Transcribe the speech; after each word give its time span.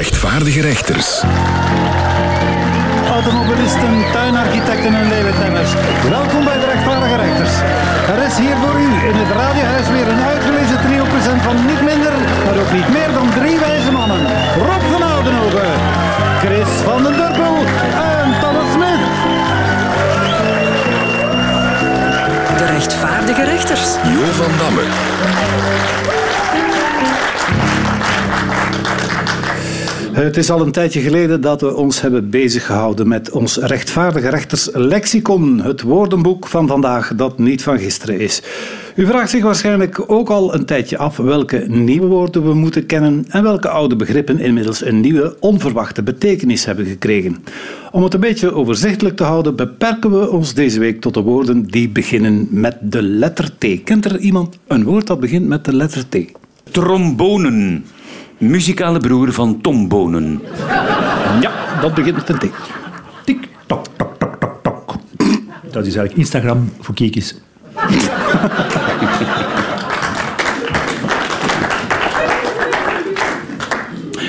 rechtvaardige 0.00 0.60
rechters. 0.60 1.22
Automobilisten, 3.12 3.94
tuinarchitecten 4.12 4.94
en 4.94 5.08
leventemmers. 5.08 5.70
Welkom 6.08 6.44
bij 6.44 6.58
de 6.58 6.66
rechtvaardige 6.66 7.16
rechters. 7.16 7.54
Er 8.14 8.22
is 8.28 8.36
hier 8.38 8.56
voor 8.62 8.76
u 8.80 8.88
in 9.08 9.16
het 9.22 9.30
radiohuis 9.40 9.88
weer 9.88 10.08
een 10.08 10.22
uitgelezen 10.32 10.80
trio 10.86 11.04
present 11.04 11.42
van 11.42 11.56
niet 11.66 11.82
minder, 11.90 12.12
maar 12.44 12.56
ook 12.62 12.72
niet 12.72 12.88
meer 12.88 13.12
dan 13.12 13.28
drie 13.38 13.58
wijze 13.58 13.90
mannen. 13.92 14.20
Rob 14.68 14.82
van 14.92 15.02
Oudenhoven, 15.02 15.70
Chris 16.42 16.70
van 16.88 17.02
den 17.02 17.16
Durpel 17.16 17.56
en 18.16 18.28
Thomas 18.40 18.70
Smith. 18.74 19.04
De 22.58 22.66
rechtvaardige 22.76 23.44
rechters. 23.44 23.84
Jo 24.14 24.24
van 24.40 24.52
Damme. 24.58 24.84
Het 30.12 30.36
is 30.36 30.50
al 30.50 30.60
een 30.60 30.72
tijdje 30.72 31.00
geleden 31.00 31.40
dat 31.40 31.60
we 31.60 31.74
ons 31.74 32.00
hebben 32.00 32.30
bezig 32.30 32.66
gehouden 32.66 33.08
met 33.08 33.30
ons 33.30 33.56
rechtvaardige 33.56 34.28
rechters 34.28 34.68
lexicon, 34.72 35.60
het 35.60 35.82
woordenboek 35.82 36.46
van 36.46 36.66
vandaag 36.66 37.12
dat 37.16 37.38
niet 37.38 37.62
van 37.62 37.78
gisteren 37.78 38.20
is. 38.20 38.42
U 38.94 39.06
vraagt 39.06 39.30
zich 39.30 39.42
waarschijnlijk 39.42 40.04
ook 40.06 40.30
al 40.30 40.54
een 40.54 40.64
tijdje 40.64 40.98
af 40.98 41.16
welke 41.16 41.64
nieuwe 41.68 42.06
woorden 42.06 42.44
we 42.44 42.54
moeten 42.54 42.86
kennen 42.86 43.24
en 43.28 43.42
welke 43.42 43.68
oude 43.68 43.96
begrippen 43.96 44.38
inmiddels 44.38 44.84
een 44.84 45.00
nieuwe, 45.00 45.36
onverwachte 45.40 46.02
betekenis 46.02 46.64
hebben 46.64 46.86
gekregen. 46.86 47.44
Om 47.90 48.02
het 48.02 48.14
een 48.14 48.20
beetje 48.20 48.54
overzichtelijk 48.54 49.16
te 49.16 49.24
houden, 49.24 49.56
beperken 49.56 50.10
we 50.10 50.30
ons 50.30 50.54
deze 50.54 50.80
week 50.80 51.00
tot 51.00 51.14
de 51.14 51.22
woorden 51.22 51.62
die 51.62 51.88
beginnen 51.88 52.48
met 52.50 52.76
de 52.80 53.02
letter 53.02 53.50
T. 53.58 53.82
Kent 53.84 54.04
er 54.04 54.18
iemand 54.18 54.58
een 54.66 54.84
woord 54.84 55.06
dat 55.06 55.20
begint 55.20 55.46
met 55.46 55.64
de 55.64 55.74
letter 55.74 56.08
T? 56.08 56.16
Trombonen. 56.70 57.84
Muzikale 58.40 58.98
broer 58.98 59.32
van 59.32 59.60
Tom 59.60 59.88
Bonen. 59.88 60.42
Ja, 61.40 61.50
dat 61.80 61.94
begint 61.94 62.16
met 62.16 62.28
een 62.28 62.38
T. 62.38 62.52
Tik, 63.24 63.48
tok, 63.66 63.84
tok, 63.96 64.14
tok, 64.18 64.36
tok, 64.40 64.58
tok. 64.62 64.94
Dat 65.70 65.86
is 65.86 65.96
eigenlijk 65.96 66.16
Instagram 66.16 66.72
voor 66.80 66.94
kiekjes. 66.94 67.34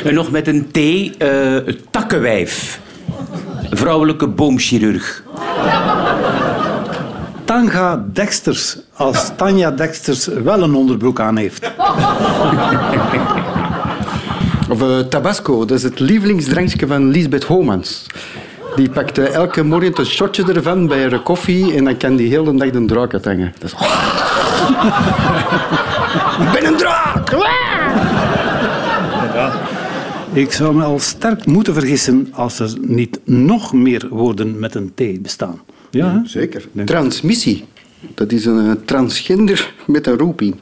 En 0.04 0.14
nog 0.14 0.32
met 0.32 0.48
een 0.48 0.68
T, 0.72 0.78
eh, 1.18 1.58
takkenwijf. 1.92 2.80
Vrouwelijke 3.70 4.28
boomchirurg. 4.28 5.24
Tanga 7.46 8.06
Dexters, 8.14 8.78
als 8.94 9.32
Tanja 9.36 9.72
Dexters 9.72 10.26
wel 10.26 10.64
een 10.64 10.74
onderbroek 10.74 11.20
aan 11.20 11.38
heeft. 11.38 11.72
Of 14.72 14.82
eh, 14.82 15.00
Tabasco, 15.00 15.66
dat 15.66 15.78
is 15.78 15.84
het 15.84 16.00
lievelingsdrankje 16.00 16.88
van 16.88 17.10
Lisbeth 17.10 17.44
Homans. 17.44 18.06
Die 18.76 18.90
pakt 18.90 19.18
elke 19.18 19.64
morgen 19.64 20.00
een 20.00 20.06
shotje 20.06 20.54
ervan 20.54 20.88
bij 20.88 21.02
haar 21.02 21.20
koffie 21.20 21.76
en 21.76 21.84
dan 21.84 21.98
kan 21.98 22.16
die 22.16 22.30
heel 22.30 22.44
de 22.44 22.56
dag 22.56 22.70
de 22.70 22.86
draak 22.86 23.14
uithangen. 23.14 23.54
Dat 23.60 23.72
is... 23.72 23.78
Ik 26.46 26.52
ben 26.52 26.66
een 26.66 26.78
draak! 26.78 27.30
Ik 30.34 30.52
zou 30.52 30.76
me 30.76 30.84
al 30.84 31.00
sterk 31.00 31.46
moeten 31.46 31.74
vergissen 31.74 32.28
als 32.32 32.60
er 32.60 32.74
niet 32.82 33.20
nog 33.24 33.74
meer 33.74 34.08
woorden 34.10 34.60
met 34.60 34.76
een 34.76 34.92
T 34.96 35.22
bestaan. 35.22 35.62
Ja? 35.90 36.22
Zeker. 36.26 36.68
Transmissie. 36.86 37.66
Dat 38.14 38.32
is 38.32 38.46
een 38.46 38.86
transgender 38.86 39.74
met 39.86 40.08
een 40.08 40.18
roeping. 40.18 40.56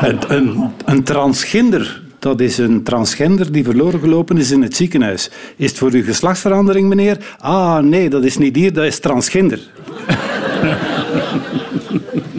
Een, 0.00 0.18
een, 0.28 0.70
een 0.84 1.02
transgender, 1.02 2.02
dat 2.18 2.40
is 2.40 2.58
een 2.58 2.82
transgender 2.82 3.52
die 3.52 3.64
verloren 3.64 4.00
gelopen 4.00 4.38
is 4.38 4.50
in 4.50 4.62
het 4.62 4.76
ziekenhuis. 4.76 5.30
Is 5.56 5.70
het 5.70 5.78
voor 5.78 5.90
uw 5.90 6.04
geslachtsverandering, 6.04 6.88
meneer? 6.88 7.36
Ah, 7.38 7.78
nee, 7.78 8.10
dat 8.10 8.24
is 8.24 8.38
niet 8.38 8.56
hier, 8.56 8.72
dat 8.72 8.84
is 8.84 8.98
transgender. 8.98 9.60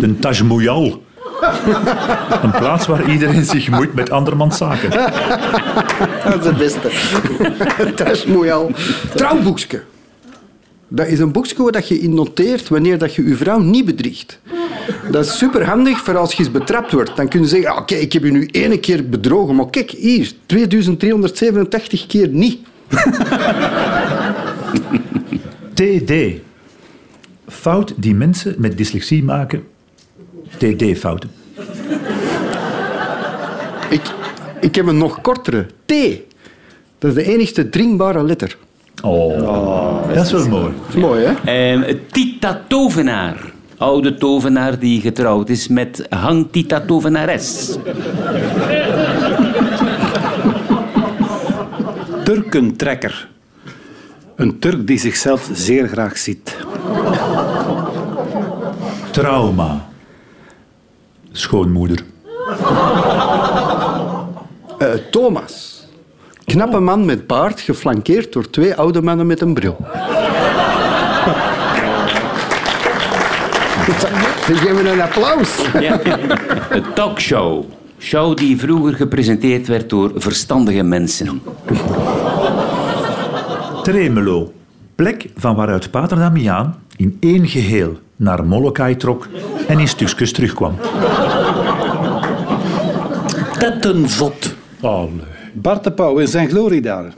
Een 0.02 0.20
Taj. 0.20 0.42
Een 2.42 2.52
plaats 2.52 2.88
waar 2.88 3.10
iedereen 3.10 3.46
zich 3.46 3.70
moeit 3.70 3.94
met 3.94 4.10
andermans 4.10 4.58
zaken. 4.58 4.90
Dat 6.24 6.40
is 6.40 6.46
het 6.46 6.58
beste. 6.58 6.92
Dat 7.96 8.12
is 8.12 8.26
mooi 8.26 8.52
al. 8.52 8.72
Trouwboekje. 9.16 9.84
Dat 10.88 11.08
is 11.08 11.20
een 11.20 11.32
boekje 11.32 11.72
dat 11.72 11.88
je 11.88 12.00
in 12.00 12.14
noteert 12.14 12.70
wanneer 12.70 12.98
dat 12.98 13.16
je 13.16 13.28
je 13.28 13.36
vrouw 13.36 13.60
niet 13.60 13.86
bedriegt. 13.86 14.40
Dat 15.12 15.26
is 15.26 15.38
superhandig 15.38 16.00
voor 16.00 16.18
als 16.18 16.34
je 16.34 16.40
eens 16.40 16.52
betrapt 16.52 16.92
wordt. 16.92 17.16
Dan 17.16 17.28
kun 17.28 17.42
je 17.42 17.48
zeggen, 17.48 17.78
oké, 17.78 17.96
ik 17.96 18.14
heb 18.14 18.24
je 18.24 18.32
nu 18.32 18.46
één 18.52 18.80
keer 18.80 19.10
bedrogen, 19.10 19.56
maar 19.56 19.70
kijk, 19.70 19.92
hier, 19.92 20.32
2387 20.46 22.08
keer 22.08 22.28
niet. 22.28 22.60
TD. 25.74 26.14
Fout 27.48 27.94
die 27.96 28.16
mensen 28.16 28.56
met 28.58 28.78
dyslexie 28.78 29.24
maken. 29.24 29.64
TD-fouten. 30.58 31.30
Ik, 33.90 34.02
ik 34.62 34.76
heb 34.76 34.86
een 34.86 34.98
nog 34.98 35.22
kortere. 35.22 35.66
T. 35.86 35.94
Dat 37.00 37.18
is 37.18 37.24
de 37.24 37.32
enigste 37.32 37.70
drinkbare 37.70 38.24
letter. 38.24 38.58
Oh, 39.04 40.14
dat 40.14 40.26
is 40.26 40.32
wel 40.32 40.48
mooi. 40.48 40.74
Is 40.90 40.96
mooi, 40.96 41.26
hè? 41.26 41.34
Ehm, 41.46 41.96
Tita 42.12 42.64
Tovenaar. 42.68 43.56
Oude 43.78 44.16
tovenaar 44.18 44.80
die 44.80 45.02
getrouwd 45.02 45.50
is 45.54 45.68
met 45.68 46.00
Hang 46.10 46.48
Tita 46.52 46.80
Tovenares. 46.82 47.78
Turkentrekker. 52.24 53.28
Een 54.36 54.60
Turk 54.60 54.88
die 54.88 54.98
zichzelf 54.98 55.50
zeer 55.54 55.88
graag 55.88 56.18
ziet. 56.18 56.56
Trauma. 59.12 59.88
Schoonmoeder. 61.32 62.04
Eh, 64.78 64.94
Thomas. 65.12 65.86
Knappe 66.46 66.80
man 66.80 67.06
met 67.06 67.28
baard, 67.28 67.60
geflankeerd 67.60 68.34
door 68.34 68.50
twee 68.50 68.76
oude 68.76 69.02
mannen 69.02 69.28
met 69.28 69.42
een 69.42 69.54
bril. 69.54 69.78
Dan 74.48 74.58
geven 74.58 74.86
een 74.86 75.02
applaus. 75.02 75.62
Ja. 75.80 76.00
Een 76.70 76.84
talkshow. 76.94 77.64
Show 78.00 78.38
die 78.38 78.58
vroeger 78.58 78.94
gepresenteerd 78.94 79.68
werd 79.68 79.90
door 79.90 80.12
verstandige 80.16 80.84
mensen. 80.84 81.42
Tremelo. 83.84 84.54
Plek 84.96 85.30
van 85.36 85.56
waaruit 85.56 85.92
Pater 85.92 86.18
Damiaan 86.18 86.76
in 86.96 87.18
één 87.20 87.48
geheel 87.48 87.98
naar 88.16 88.46
Molokai 88.46 88.96
trok 88.96 89.28
en 89.68 89.80
in 89.80 89.88
stukjes 89.88 90.32
terugkwam. 90.34 90.76
Tettenzot. 93.60 94.56
Oh, 94.82 95.02
nee. 95.02 95.26
Bart 95.54 95.84
de 95.84 95.92
Pauw 95.92 96.18
in 96.18 96.28
zijn 96.28 96.50
gloriedagen. 96.50 97.14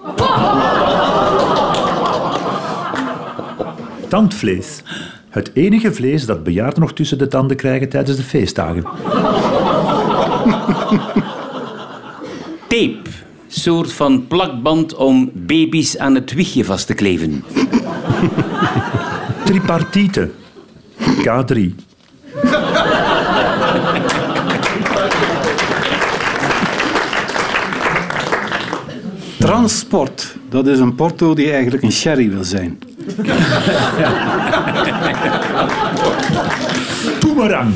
Tandvlees. 4.07 4.83
Het 5.29 5.51
enige 5.53 5.93
vlees 5.93 6.25
dat 6.25 6.43
bejaarden 6.43 6.79
nog 6.79 6.93
tussen 6.93 7.17
de 7.17 7.27
tanden 7.27 7.57
krijgen 7.57 7.89
tijdens 7.89 8.17
de 8.17 8.23
feestdagen. 8.23 8.83
Tape. 12.67 12.99
Soort 13.47 13.93
van 13.93 14.27
plakband 14.27 14.95
om 14.95 15.31
baby's 15.33 15.97
aan 15.97 16.15
het 16.15 16.33
wiegje 16.33 16.65
vast 16.65 16.87
te 16.87 16.93
kleven. 16.93 17.43
Tripartite. 19.45 20.29
K3. 20.99 21.59
Transport. 29.39 30.35
Dat 30.49 30.67
is 30.67 30.79
een 30.79 30.95
porto 30.95 31.33
die 31.33 31.51
eigenlijk 31.51 31.83
een 31.83 31.91
sherry 31.91 32.29
wil 32.29 32.43
zijn. 32.43 32.79
Boomerang. 37.19 37.73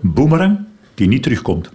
Boomerang 0.00 0.58
die 0.94 1.08
niet 1.08 1.22
terugkomt. 1.22 1.70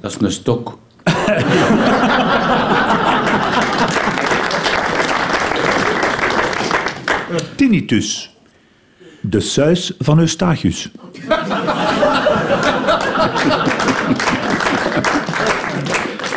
Dat 0.00 0.10
is 0.10 0.16
een 0.20 0.32
stok. 0.32 0.78
Tinnitus. 7.56 8.36
De 9.20 9.40
suis 9.40 9.92
van 9.98 10.18
Eustachius. 10.18 10.90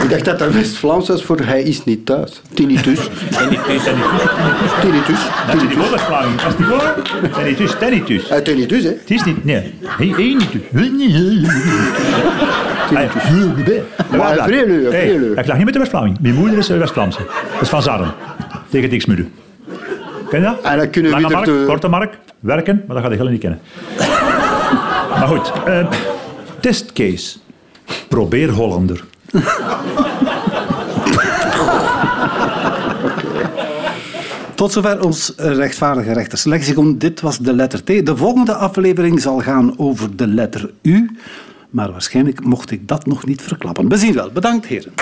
Ik 0.05 0.11
dacht 0.11 0.25
dat 0.25 0.39
dat 0.39 0.51
West-Vlaams 0.53 1.07
was 1.07 1.23
voor 1.23 1.39
hij 1.39 1.63
is 1.63 1.83
niet 1.83 2.05
thuis. 2.05 2.41
Tinnitus. 2.53 2.99
Tinnitus. 4.81 5.19
Dat 5.47 5.55
is 5.55 5.61
niet 5.61 5.89
West-Vlaming. 5.91 6.41
Dat 6.41 6.51
is 6.51 6.57
niet 6.57 6.67
waar. 6.67 6.95
Tinnitus, 7.33 7.75
tinnitus. 7.79 8.31
Uh, 8.31 8.37
tinnitus, 8.37 8.83
hè? 8.83 8.89
Het 8.89 9.11
is 9.11 9.23
niet... 9.23 9.45
Nee. 9.45 9.73
Hey, 9.85 10.07
hey, 10.07 10.33
niet. 10.33 10.51
Hey, 10.71 10.91
Maar 14.17 14.37
vrede, 14.43 14.73
Hey, 14.91 15.07
vrede. 15.07 15.33
ik 15.41 15.47
lag 15.47 15.55
niet 15.55 15.65
met 15.65 15.73
de 15.73 15.79
West-Vlaming. 15.79 16.17
Mijn 16.21 16.35
moeder 16.35 16.57
is 16.57 16.69
eh, 16.69 16.77
West-Vlaamse. 16.77 17.19
Dat 17.53 17.61
is 17.61 17.69
van 17.69 17.81
Zarren. 17.81 18.13
Tegen 18.69 18.89
Dixmude. 18.89 19.25
Ken 20.29 20.39
je 20.39 20.45
dat? 20.45 20.61
En 20.61 20.77
dan 20.77 20.89
kunnen 20.89 21.11
we 21.11 21.21
Lange 21.21 21.33
mark, 21.35 21.45
de- 21.45 21.63
korte 21.67 21.87
mark, 21.87 22.17
werken, 22.39 22.83
maar 22.87 22.95
dat 22.95 23.05
ga 23.05 23.11
je 23.11 23.17
helemaal 23.17 23.31
niet 23.31 23.41
kennen. 23.41 23.59
maar 25.19 25.27
goed, 25.27 25.51
eh, 25.65 25.87
testcase. 26.59 27.37
Probeer 28.07 28.49
Hollander. 28.49 29.03
Tot 34.55 34.71
zover 34.71 35.03
ons 35.03 35.33
rechtvaardige 35.35 36.13
rechterslexicon. 36.13 36.97
Dit 36.97 37.21
was 37.21 37.37
de 37.37 37.53
letter 37.53 37.83
T. 37.83 37.87
De 38.05 38.17
volgende 38.17 38.55
aflevering 38.55 39.21
zal 39.21 39.39
gaan 39.39 39.79
over 39.79 40.15
de 40.15 40.27
letter 40.27 40.71
U. 40.81 41.17
Maar 41.69 41.91
waarschijnlijk 41.91 42.43
mocht 42.43 42.71
ik 42.71 42.87
dat 42.87 43.05
nog 43.05 43.25
niet 43.25 43.41
verklappen. 43.41 43.89
We 43.89 43.97
zien 43.97 44.13
wel. 44.13 44.31
Bedankt, 44.31 44.65
heren. 44.65 44.93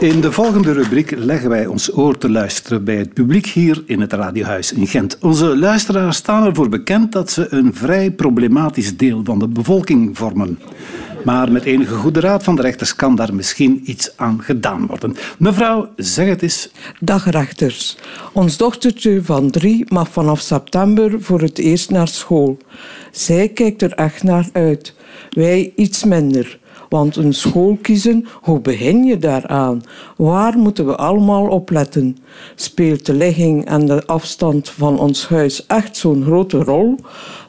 In 0.00 0.20
de 0.20 0.32
volgende 0.32 0.72
rubriek 0.72 1.10
leggen 1.16 1.50
wij 1.50 1.66
ons 1.66 1.96
oor 1.96 2.18
te 2.18 2.30
luisteren 2.30 2.84
bij 2.84 2.96
het 2.96 3.14
publiek 3.14 3.46
hier 3.46 3.82
in 3.86 4.00
het 4.00 4.12
Radiohuis 4.12 4.72
in 4.72 4.86
Gent. 4.86 5.18
Onze 5.18 5.58
luisteraars 5.58 6.16
staan 6.16 6.46
ervoor 6.46 6.68
bekend 6.68 7.12
dat 7.12 7.30
ze 7.30 7.46
een 7.50 7.74
vrij 7.74 8.10
problematisch 8.10 8.96
deel 8.96 9.20
van 9.24 9.38
de 9.38 9.48
bevolking 9.48 10.18
vormen. 10.18 10.58
Maar 11.24 11.52
met 11.52 11.64
enige 11.64 11.94
goede 11.94 12.20
raad 12.20 12.42
van 12.42 12.56
de 12.56 12.62
rechters 12.62 12.96
kan 12.96 13.14
daar 13.14 13.34
misschien 13.34 13.82
iets 13.84 14.16
aan 14.16 14.42
gedaan 14.42 14.86
worden. 14.86 15.16
Mevrouw, 15.38 15.88
zeg 15.96 16.28
het 16.28 16.42
eens. 16.42 16.70
Dag 17.00 17.30
rechters. 17.30 17.98
Ons 18.32 18.56
dochtertje 18.56 19.22
van 19.22 19.50
drie 19.50 19.84
mag 19.88 20.08
vanaf 20.08 20.40
september 20.40 21.22
voor 21.22 21.40
het 21.40 21.58
eerst 21.58 21.90
naar 21.90 22.08
school. 22.08 22.58
Zij 23.12 23.48
kijkt 23.48 23.82
er 23.82 23.92
echt 23.92 24.22
naar 24.22 24.48
uit. 24.52 24.94
Wij 25.30 25.72
iets 25.76 26.04
minder. 26.04 26.58
Want 26.90 27.16
een 27.16 27.34
school 27.34 27.78
kiezen, 27.82 28.26
hoe 28.40 28.60
begin 28.60 29.04
je 29.04 29.18
daaraan? 29.18 29.82
Waar 30.16 30.58
moeten 30.58 30.86
we 30.86 30.96
allemaal 30.96 31.46
op 31.46 31.70
letten? 31.70 32.16
Speelt 32.54 33.06
de 33.06 33.14
ligging 33.14 33.64
en 33.64 33.86
de 33.86 34.06
afstand 34.06 34.68
van 34.68 34.98
ons 34.98 35.28
huis 35.28 35.66
echt 35.66 35.96
zo'n 35.96 36.24
grote 36.24 36.62
rol? 36.62 36.94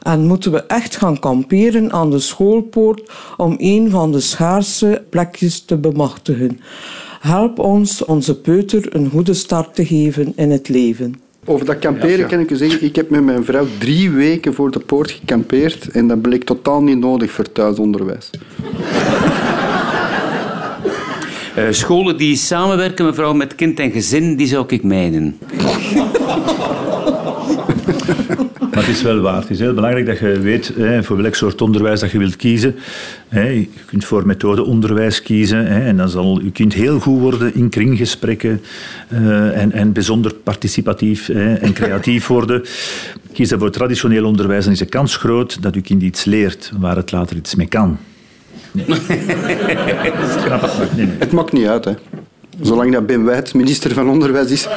En 0.02 0.26
moeten 0.26 0.52
we 0.52 0.62
echt 0.66 0.96
gaan 0.96 1.18
kamperen 1.18 1.92
aan 1.92 2.10
de 2.10 2.18
schoolpoort 2.18 3.10
om 3.36 3.54
een 3.58 3.90
van 3.90 4.12
de 4.12 4.20
schaarse 4.20 5.04
plekjes 5.10 5.60
te 5.60 5.76
bemachtigen? 5.76 6.60
Help 7.20 7.58
ons 7.58 8.04
onze 8.04 8.40
peuter 8.40 8.96
een 8.96 9.10
goede 9.10 9.34
start 9.34 9.74
te 9.74 9.86
geven 9.86 10.32
in 10.36 10.50
het 10.50 10.68
leven. 10.68 11.14
Over 11.44 11.66
dat 11.66 11.78
kamperen 11.78 12.28
kan 12.28 12.40
ik 12.40 12.50
u 12.50 12.56
zeggen, 12.56 12.84
ik 12.84 12.96
heb 12.96 13.10
met 13.10 13.22
mijn 13.24 13.44
vrouw 13.44 13.66
drie 13.78 14.10
weken 14.10 14.54
voor 14.54 14.70
de 14.70 14.78
poort 14.78 15.10
gekampeerd 15.10 15.88
en 15.90 16.08
dat 16.08 16.22
bleek 16.22 16.44
totaal 16.44 16.82
niet 16.82 16.98
nodig 16.98 17.30
voor 17.30 17.52
thuisonderwijs. 17.52 18.30
Eh, 21.54 21.64
scholen 21.70 22.16
die 22.16 22.36
samenwerken, 22.36 23.04
mevrouw, 23.04 23.32
met 23.32 23.54
kind 23.54 23.80
en 23.80 23.90
gezin, 23.90 24.36
die 24.36 24.46
zou 24.46 24.64
ik 24.68 24.82
mijden. 24.82 25.38
Maar 28.70 28.80
het 28.80 28.88
is 28.88 29.02
wel 29.02 29.20
waar. 29.20 29.40
Het 29.40 29.50
is 29.50 29.58
heel 29.58 29.74
belangrijk 29.74 30.06
dat 30.06 30.18
je 30.18 30.40
weet 30.40 30.72
hè, 30.76 31.02
voor 31.02 31.16
welk 31.16 31.34
soort 31.34 31.62
onderwijs 31.62 32.00
dat 32.00 32.10
je 32.10 32.18
wilt 32.18 32.36
kiezen. 32.36 32.74
Hè, 33.28 33.48
je 33.48 33.68
kunt 33.86 34.04
voor 34.04 34.26
methodeonderwijs 34.26 35.22
kiezen. 35.22 35.66
Hè, 35.66 35.86
en 35.86 35.96
dan 35.96 36.08
zal 36.08 36.40
je 36.42 36.50
kind 36.50 36.74
heel 36.74 37.00
goed 37.00 37.20
worden 37.20 37.54
in 37.54 37.68
kringgesprekken. 37.68 38.60
eh, 39.08 39.60
en, 39.60 39.72
en 39.72 39.92
bijzonder 39.92 40.34
participatief 40.34 41.28
en 41.28 41.72
creatief 41.72 42.26
worden. 42.26 42.62
Kies 43.32 43.48
je 43.48 43.58
voor 43.58 43.70
traditioneel 43.70 44.24
onderwijs, 44.24 44.64
dan 44.64 44.72
is 44.72 44.78
de 44.78 44.84
kans 44.84 45.16
groot 45.16 45.62
dat 45.62 45.74
je 45.74 45.80
kind 45.80 46.02
iets 46.02 46.24
leert 46.24 46.72
waar 46.78 46.96
het 46.96 47.12
later 47.12 47.36
iets 47.36 47.54
mee 47.54 47.66
kan. 47.66 47.98
Nee. 48.72 48.86
Het 51.18 51.32
maakt 51.32 51.52
niet 51.52 51.66
uit, 51.66 51.84
hè. 51.84 51.92
Zolang 52.60 52.92
dat 52.92 53.06
Ben 53.06 53.24
Wijt 53.24 53.54
minister 53.54 53.92
van 53.94 54.08
Onderwijs 54.08 54.50
is. 54.50 54.68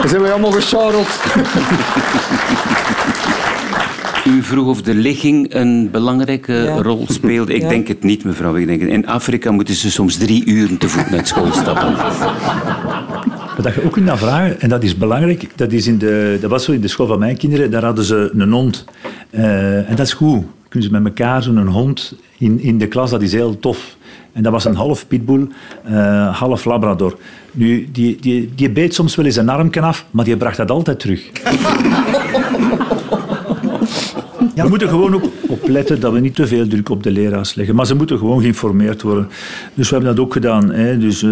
Dan 0.00 0.08
zijn 0.08 0.22
we 0.22 0.30
allemaal 0.30 0.50
gescharreld. 0.52 1.08
U 4.26 4.42
vroeg 4.42 4.66
of 4.68 4.82
de 4.82 4.94
ligging 4.94 5.54
een 5.54 5.88
belangrijke 5.90 6.52
Ja. 6.52 6.82
rol 6.82 7.04
speelde. 7.08 7.54
Ik 7.54 7.62
Ja. 7.62 7.68
denk 7.68 7.88
het 7.88 8.02
niet, 8.02 8.24
mevrouw. 8.24 8.56
Ik 8.56 8.66
denk, 8.66 8.80
het- 8.80 8.90
in 8.90 9.06
Afrika 9.06 9.50
moeten 9.50 9.74
ze 9.74 9.90
soms 9.90 10.16
drie 10.16 10.44
uren 10.46 10.78
te 10.78 10.88
voet 10.88 11.10
naar 11.10 11.26
school 11.26 11.52
stappen. 11.52 11.94
Wat 13.62 13.74
je 13.74 13.84
ook 13.84 13.92
kunt 13.92 14.04
navragen, 14.04 14.60
en 14.60 14.68
dat 14.68 14.82
is 14.82 14.96
belangrijk, 14.96 15.46
dat, 15.56 15.72
is 15.72 15.86
in 15.86 15.98
de, 15.98 16.38
dat 16.40 16.50
was 16.50 16.64
zo 16.64 16.72
in 16.72 16.80
de 16.80 16.88
school 16.88 17.06
van 17.06 17.18
mijn 17.18 17.36
kinderen, 17.36 17.70
daar 17.70 17.84
hadden 17.84 18.04
ze 18.04 18.30
een 18.36 18.52
hond. 18.52 18.84
Eh, 19.30 19.76
en 19.90 19.96
dat 19.96 20.06
is 20.06 20.12
goed. 20.12 20.44
Kunnen 20.74 20.92
ze 20.92 21.00
met 21.00 21.18
elkaar 21.18 21.42
zo'n 21.42 21.66
hond 21.66 22.14
in, 22.38 22.60
in 22.60 22.78
de 22.78 22.86
klas, 22.88 23.10
dat 23.10 23.22
is 23.22 23.32
heel 23.32 23.58
tof. 23.58 23.96
En 24.32 24.42
dat 24.42 24.52
was 24.52 24.64
een 24.64 24.74
half 24.74 25.06
pitbull, 25.06 25.48
eh, 25.84 26.38
half 26.38 26.64
labrador. 26.64 27.18
Nu, 27.52 27.88
die, 27.92 28.16
die, 28.20 28.52
die 28.54 28.70
beet 28.70 28.94
soms 28.94 29.14
wel 29.14 29.24
eens 29.26 29.36
een 29.36 29.48
armje 29.48 29.80
af, 29.80 30.06
maar 30.10 30.24
die 30.24 30.36
bracht 30.36 30.56
dat 30.56 30.70
altijd 30.70 31.00
terug. 31.00 31.30
We 34.54 34.68
moeten 34.68 34.88
gewoon 34.88 35.14
ook 35.14 35.24
opletten 35.46 36.00
dat 36.00 36.12
we 36.12 36.20
niet 36.20 36.34
te 36.34 36.46
veel 36.46 36.66
druk 36.66 36.88
op 36.88 37.02
de 37.02 37.10
leraars 37.10 37.54
leggen. 37.54 37.74
Maar 37.74 37.86
ze 37.86 37.94
moeten 37.94 38.18
gewoon 38.18 38.40
geïnformeerd 38.40 39.02
worden. 39.02 39.28
Dus 39.74 39.88
we 39.88 39.94
hebben 39.94 40.14
dat 40.14 40.24
ook 40.24 40.32
gedaan. 40.32 40.72
Hè. 40.72 40.98
Dus, 40.98 41.22
eh, 41.22 41.30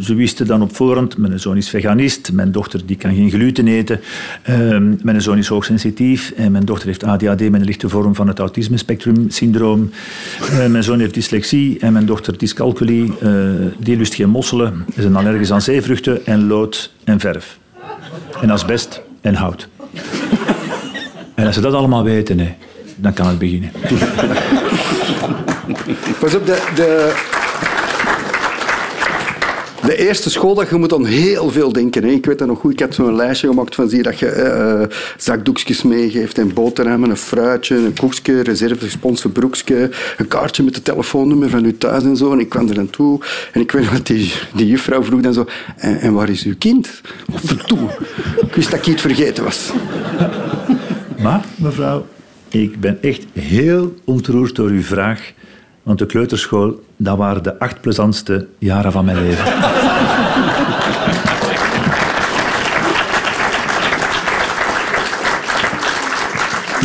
ze 0.00 0.14
wisten 0.14 0.46
dan 0.46 0.62
op 0.62 0.76
voorhand, 0.76 1.16
mijn 1.16 1.40
zoon 1.40 1.56
is 1.56 1.68
veganist, 1.68 2.32
mijn 2.32 2.52
dochter 2.52 2.80
die 2.86 2.96
kan 2.96 3.14
geen 3.14 3.30
gluten 3.30 3.66
eten, 3.66 4.00
Ehm, 4.42 4.94
mijn 5.02 5.22
zoon 5.22 5.38
is 5.38 5.48
hoogsensitief 5.48 6.32
en 6.36 6.52
mijn 6.52 6.64
dochter 6.64 6.86
heeft 6.86 7.04
ADHD 7.04 7.50
met 7.50 7.60
een 7.60 7.64
lichte 7.64 7.88
vorm 7.88 8.14
van 8.14 8.28
het 8.28 8.38
autisme-spectrum-syndroom. 8.38 9.90
Eh, 10.40 10.66
mijn 10.66 10.84
zoon 10.84 10.98
heeft 11.00 11.14
dyslexie 11.14 11.78
en 11.78 11.92
mijn 11.92 12.06
dochter 12.06 12.38
dyscalculie. 12.38 13.12
Eh, 13.20 13.32
die 13.78 13.96
lust 13.96 14.14
geen 14.14 14.28
mosselen, 14.28 14.84
is 14.94 15.04
een 15.04 15.16
allergisch 15.16 15.52
aan 15.52 15.62
zeevruchten 15.62 16.26
en 16.26 16.46
lood 16.46 16.92
en 17.04 17.20
verf. 17.20 17.58
En 18.40 18.50
asbest 18.50 19.02
en 19.20 19.34
hout. 19.34 19.68
En 21.40 21.46
als 21.46 21.54
ze 21.54 21.60
dat 21.60 21.74
allemaal 21.74 22.04
weten, 22.04 22.56
dan 22.96 23.12
kan 23.12 23.26
het 23.26 23.38
beginnen. 23.38 23.70
Pas 26.20 26.34
op, 26.34 26.46
de, 26.46 26.62
de, 26.74 27.14
de 29.82 29.96
eerste 29.96 30.30
schooldag, 30.30 30.70
je 30.70 30.76
moet 30.76 30.90
dan 30.90 31.06
heel 31.06 31.50
veel 31.50 31.72
denken. 31.72 32.04
Hè. 32.04 32.10
Ik 32.10 32.26
weet 32.26 32.38
dat 32.38 32.48
nog 32.48 32.58
goed, 32.58 32.72
ik 32.72 32.78
heb 32.78 32.92
zo'n 32.92 33.14
lijstje 33.14 33.48
gemaakt 33.48 33.74
van 33.74 33.88
zie 33.88 34.02
dat 34.02 34.18
je 34.18 34.26
eh, 34.26 34.82
zakdoekjes 35.16 35.82
meegeeft 35.82 36.38
en 36.38 36.54
boterhammen, 36.54 37.10
een 37.10 37.16
fruitje, 37.16 37.76
een 37.76 37.96
koekje, 37.96 38.42
reserve 38.42 38.84
gesponsord 38.84 39.32
broekje, 39.32 39.90
een 40.16 40.28
kaartje 40.28 40.62
met 40.62 40.74
het 40.74 40.84
telefoonnummer 40.84 41.50
van 41.50 41.64
uw 41.64 41.78
thuis 41.78 42.02
en 42.02 42.16
zo. 42.16 42.32
En 42.32 42.40
ik 42.40 42.48
kwam 42.48 42.68
er 42.68 42.78
aan 42.78 42.90
toe 42.90 43.20
en 43.52 43.60
ik 43.60 43.70
weet 43.70 43.90
nog 43.90 44.02
die, 44.02 44.32
die 44.54 44.66
juffrouw 44.66 45.02
vroeg 45.02 45.20
dan 45.20 45.32
zo, 45.32 45.46
en, 45.76 46.00
en 46.00 46.12
waar 46.12 46.28
is 46.28 46.44
uw 46.44 46.56
kind? 46.58 47.00
Of 47.32 47.40
verdoe, 47.44 47.88
ik 48.46 48.54
wist 48.54 48.70
dat 48.70 48.78
ik 48.78 48.86
iets 48.86 49.02
vergeten 49.02 49.44
was. 49.44 49.70
Maar, 51.22 51.44
mevrouw, 51.54 52.06
ik 52.48 52.80
ben 52.80 53.02
echt 53.02 53.24
heel 53.32 53.94
ontroerd 54.04 54.54
door 54.54 54.68
uw 54.68 54.82
vraag. 54.82 55.32
Want 55.82 55.98
de 55.98 56.06
kleuterschool, 56.06 56.84
dat 56.96 57.16
waren 57.16 57.42
de 57.42 57.58
acht 57.58 57.80
plezantste 57.80 58.46
jaren 58.58 58.92
van 58.92 59.04
mijn 59.04 59.22
leven. 59.22 59.44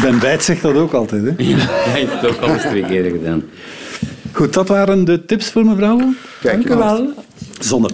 Ben 0.01 0.19
Bijt 0.19 0.43
zegt 0.43 0.61
dat 0.61 0.75
ook 0.75 0.93
altijd. 0.93 1.23
Hè? 1.23 1.33
Ja, 1.37 1.57
hij 1.57 1.99
heeft 1.99 2.11
het 2.11 2.25
ook 2.25 2.41
al 2.41 2.49
eens 2.49 2.61
twee 2.61 2.85
keer 2.85 3.11
gedaan. 3.11 3.43
Goed, 4.31 4.53
dat 4.53 4.67
waren 4.67 5.05
de 5.05 5.25
tips 5.25 5.51
voor 5.51 5.65
mevrouw. 5.65 6.13
Dank 6.41 6.69
u 6.69 6.75
wel. 6.75 7.13
Zonder 7.59 7.91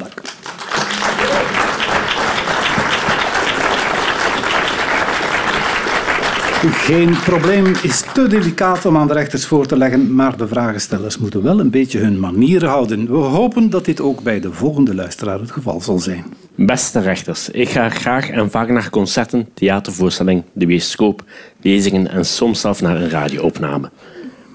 Geen 6.70 7.20
probleem 7.20 7.65
is 7.84 8.01
te 8.13 8.27
delicaat 8.27 8.86
om 8.86 8.98
aan 8.98 9.08
de 9.08 9.13
rechters 9.13 9.46
voor 9.46 9.65
te 9.65 9.77
leggen, 9.77 10.15
maar 10.15 10.38
de 10.38 10.48
vragenstellers 10.48 11.18
moeten 11.18 11.44
wel 11.44 11.60
een 11.60 11.70
beetje 11.70 12.00
hun 12.00 12.20
manieren 12.20 12.70
houden. 12.70 13.08
We 13.08 13.18
hopen 13.18 13.70
dat 13.70 13.86
dit 13.86 14.01
ook 14.01 14.22
bij 14.22 14.39
de 14.39 14.53
volgende 14.53 14.96
luisteraar 14.96 15.39
het 15.39 15.51
geval 15.51 15.82
zal 15.82 16.00
zijn. 16.00 16.25
Beste 16.56 17.00
rechters, 17.00 17.50
ik 17.50 17.70
ga 17.70 17.89
graag 17.89 18.30
en 18.30 18.51
vaak 18.51 18.70
naar 18.70 18.89
concerten, 18.89 19.50
theatervoorstellingen, 19.53 20.46
de 20.53 20.65
bioscoop, 20.65 21.24
lezingen 21.62 22.08
en 22.08 22.25
soms 22.25 22.62
zelf 22.62 22.82
naar 22.82 22.96
een 22.96 23.10
radioopname. 23.10 23.89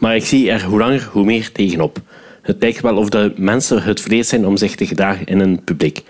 Maar 0.01 0.17
ik 0.17 0.25
zie 0.25 0.51
er 0.51 0.65
hoe 0.65 0.79
langer 0.79 1.09
hoe 1.13 1.25
meer 1.25 1.53
tegenop. 1.53 1.99
Het 2.43 2.57
lijkt 2.61 2.81
wel 2.81 2.97
of 2.97 3.09
de 3.09 3.33
mensen 3.37 3.83
het 3.83 4.01
verleerd 4.01 4.27
zijn 4.27 4.47
om 4.47 4.57
zich 4.57 4.75
te 4.75 4.87
gedragen 4.87 5.27
in 5.27 5.41
een 5.41 5.65
publiek. 5.65 6.03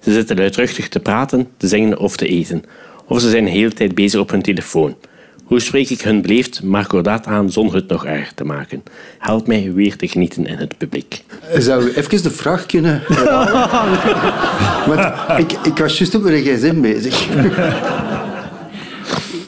Ze 0.00 0.12
zitten 0.12 0.36
luidruchtig 0.36 0.88
te 0.88 1.00
praten, 1.00 1.48
te 1.56 1.68
zingen 1.68 1.98
of 1.98 2.16
te 2.16 2.26
eten. 2.26 2.62
Of 3.06 3.20
ze 3.20 3.30
zijn 3.30 3.44
de 3.44 3.50
hele 3.50 3.72
tijd 3.72 3.94
bezig 3.94 4.20
op 4.20 4.30
hun 4.30 4.42
telefoon. 4.42 4.96
Hoe 5.52 5.60
spreek 5.60 5.90
ik 5.90 6.00
hun 6.00 6.22
beleefd, 6.22 6.62
maar 6.62 6.86
kordaat 6.86 7.26
aan 7.26 7.50
zonder 7.50 7.74
het 7.74 7.88
nog 7.88 8.06
erger 8.06 8.34
te 8.34 8.44
maken? 8.44 8.82
Help 9.18 9.46
mij 9.46 9.72
weer 9.72 9.96
te 9.96 10.08
genieten 10.08 10.46
in 10.46 10.56
het 10.56 10.78
publiek. 10.78 11.24
Zou 11.58 11.84
u 11.84 11.92
even 11.94 12.22
de 12.22 12.30
vraag 12.30 12.66
kunnen? 12.66 13.02
Want 14.86 15.00
ik, 15.38 15.52
ik 15.52 15.78
was 15.78 15.98
juist 15.98 16.14
op 16.14 16.22
mijn 16.22 16.42
gsm 16.42 16.80
bezig. 16.80 17.18
We 17.28 17.32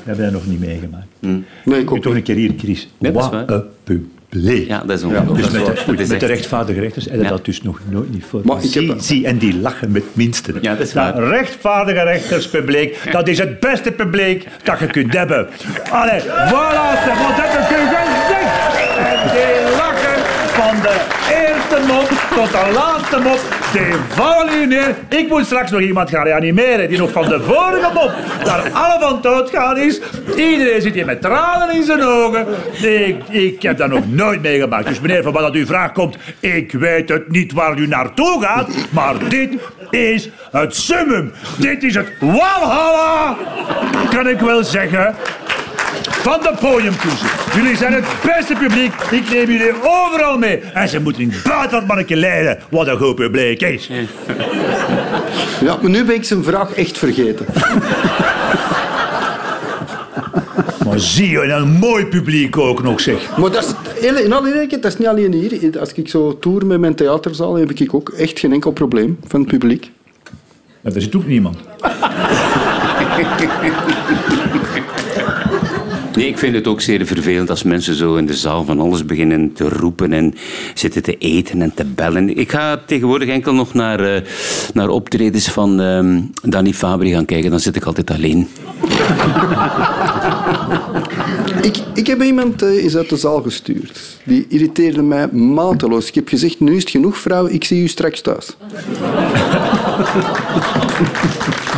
hebben 0.04 0.24
dat 0.24 0.32
nog 0.32 0.46
niet 0.46 0.60
meegemaakt. 0.60 1.06
Nee, 1.20 1.80
ik 1.80 1.86
Kom 1.86 1.96
ook 1.96 2.02
toch 2.02 2.14
een 2.14 2.22
keer 2.22 2.36
hier, 2.36 2.52
Chris. 2.58 2.88
Wat 2.98 3.30
waar. 3.30 3.62
een 3.84 4.12
publiek. 4.42 4.68
Ja, 4.68 4.82
dat 4.86 4.98
is 4.98 5.04
ongelooflijk. 5.04 5.36
Dus 5.52 5.52
Dat 5.52 5.78
is 5.78 5.84
met, 5.86 5.96
de, 5.96 6.02
is 6.02 6.08
met 6.08 6.22
rechtvaardige 6.22 6.80
rechters 6.80 7.04
heb 7.04 7.14
je 7.14 7.22
Ja. 7.22 7.28
dat 7.28 7.44
dus 7.44 7.62
nog 7.62 7.80
nooit 7.90 8.12
niet 8.12 8.24
voor. 8.28 8.40
Maar 8.44 8.60
zie, 8.60 8.88
heb- 8.90 9.00
zie, 9.00 9.26
en 9.26 9.38
die 9.38 9.60
lachen 9.60 9.92
met 9.92 10.02
minste. 10.12 10.52
Ja, 10.60 10.74
dat 10.74 10.86
is 10.86 10.92
waar. 10.92 11.28
rechtvaardige 11.28 12.02
rechterspubliek, 12.02 12.98
dat 13.12 13.28
is 13.28 13.38
het 13.38 13.60
beste 13.60 13.90
publiek 13.92 14.46
dat 14.62 14.78
je 14.78 14.86
kunt 14.86 15.12
hebben. 15.12 15.48
Allee, 15.90 16.20
voilà, 16.20 16.94
wat 17.22 17.36
heb 17.36 17.60
ik 17.60 17.76
u 17.76 17.80
gezegd? 17.86 19.63
Van 20.54 20.80
de 20.80 21.00
eerste 21.30 21.92
mop 21.92 22.08
tot 22.34 22.50
de 22.50 22.70
laatste 22.74 23.18
mop, 23.18 23.40
die 23.72 23.94
vallen 24.08 24.58
hier 24.58 24.66
neer. 24.66 24.94
Ik 25.08 25.28
moet 25.28 25.44
straks 25.44 25.70
nog 25.70 25.80
iemand 25.80 26.10
gaan 26.10 26.24
reanimeren 26.24 26.88
die 26.88 26.98
nog 26.98 27.12
van 27.12 27.28
de 27.28 27.40
vorige 27.42 27.90
mop 27.94 28.12
daar 28.44 28.70
alle 28.72 29.00
van 29.00 29.20
doodgaan 29.20 29.78
is. 29.78 30.00
Iedereen 30.36 30.82
zit 30.82 30.94
hier 30.94 31.06
met 31.06 31.20
tranen 31.20 31.74
in 31.74 31.82
zijn 31.82 32.02
ogen. 32.02 32.46
Ik, 32.82 33.28
ik 33.28 33.62
heb 33.62 33.76
dat 33.78 33.88
nog 33.88 34.04
nooit 34.06 34.42
meegemaakt. 34.42 34.86
Dus 34.86 35.00
meneer, 35.00 35.22
van 35.22 35.32
wat 35.32 35.42
dat 35.42 35.54
uw 35.54 35.66
vraag 35.66 35.92
komt, 35.92 36.16
ik 36.40 36.72
weet 36.72 37.08
het 37.08 37.30
niet 37.30 37.52
waar 37.52 37.78
u 37.78 37.86
naartoe 37.86 38.42
gaat, 38.42 38.68
maar 38.90 39.28
dit 39.28 39.50
is 39.90 40.28
het 40.50 40.76
summum. 40.76 41.32
Dit 41.58 41.82
is 41.82 41.94
het 41.94 42.08
walhalla, 42.20 43.36
kan 44.10 44.28
ik 44.28 44.40
wel 44.40 44.64
zeggen. 44.64 45.14
Van 46.10 46.40
de 46.40 46.54
podiumtoezen. 46.60 47.28
Jullie 47.54 47.76
zijn 47.76 47.92
het 47.92 48.04
beste 48.24 48.54
publiek. 48.54 48.92
Ik 49.10 49.30
neem 49.30 49.50
jullie 49.50 49.72
overal 49.82 50.38
mee. 50.38 50.58
En 50.58 50.88
ze 50.88 51.00
moeten 51.00 51.22
in 51.22 51.30
het 51.30 51.42
buitenland 51.42 52.10
leiden 52.10 52.58
wat 52.70 52.86
een 52.86 52.98
goed 52.98 53.14
publiek 53.14 53.60
is. 53.60 53.90
Ja, 55.60 55.76
maar 55.80 55.90
nu 55.90 56.04
ben 56.04 56.14
ik 56.14 56.24
zijn 56.24 56.44
vraag 56.44 56.72
echt 56.72 56.98
vergeten. 56.98 57.46
Maar 60.84 61.00
zie 61.00 61.30
je, 61.30 61.42
een 61.42 61.68
mooi 61.68 62.06
publiek 62.06 62.56
ook 62.56 62.82
nog, 62.82 63.00
zeg. 63.00 63.36
Maar 63.36 63.50
dat 63.50 63.76
is, 64.00 64.22
in 64.22 64.32
alle 64.32 64.48
eerlijkheid, 64.48 64.82
dat 64.82 64.92
is 64.92 64.98
niet 64.98 65.08
alleen 65.08 65.32
hier. 65.32 65.80
Als 65.80 65.92
ik 65.92 66.08
zo 66.08 66.38
tour 66.38 66.66
met 66.66 66.80
mijn 66.80 66.94
theaterzaal, 66.94 67.54
heb 67.54 67.72
ik 67.72 67.94
ook 67.94 68.08
echt 68.08 68.38
geen 68.38 68.52
enkel 68.52 68.72
probleem 68.72 69.18
van 69.26 69.40
het 69.40 69.48
publiek. 69.48 69.90
Maar 70.80 70.92
er 70.92 71.02
zit 71.02 71.16
ook 71.16 71.26
niemand. 71.26 71.56
Nee, 76.14 76.28
ik 76.28 76.38
vind 76.38 76.54
het 76.54 76.66
ook 76.66 76.80
zeer 76.80 77.06
vervelend 77.06 77.50
als 77.50 77.62
mensen 77.62 77.94
zo 77.94 78.16
in 78.16 78.26
de 78.26 78.34
zaal 78.34 78.64
van 78.64 78.80
alles 78.80 79.04
beginnen 79.04 79.52
te 79.52 79.68
roepen 79.68 80.12
en 80.12 80.34
zitten 80.74 81.02
te 81.02 81.16
eten 81.18 81.62
en 81.62 81.74
te 81.74 81.84
bellen. 81.84 82.36
Ik 82.36 82.50
ga 82.50 82.82
tegenwoordig 82.86 83.28
enkel 83.28 83.54
nog 83.54 83.74
naar, 83.74 84.00
eh, 84.00 84.22
naar 84.74 84.88
optredens 84.88 85.48
van 85.48 85.80
ehm 85.80 86.20
Danny 86.42 86.72
Fabri 86.72 87.12
gaan 87.12 87.24
kijken. 87.24 87.50
Dan 87.50 87.60
zit 87.60 87.76
ik 87.76 87.84
altijd 87.84 88.10
alleen. 88.10 88.48
Ik, 91.62 91.76
ik 91.94 92.06
heb 92.06 92.22
iemand 92.22 92.62
eh, 92.62 92.82
eens 92.84 92.96
uit 92.96 93.08
de 93.08 93.16
zaal 93.16 93.42
gestuurd. 93.42 94.18
Die 94.24 94.46
irriteerde 94.48 95.02
mij 95.02 95.28
mateloos. 95.28 96.08
Ik 96.08 96.14
heb 96.14 96.28
gezegd, 96.28 96.60
nu 96.60 96.74
is 96.76 96.80
het 96.80 96.90
genoeg, 96.90 97.18
vrouw. 97.18 97.46
Ik 97.46 97.64
zie 97.64 97.82
u 97.82 97.88
straks 97.88 98.20
thuis. 98.20 98.56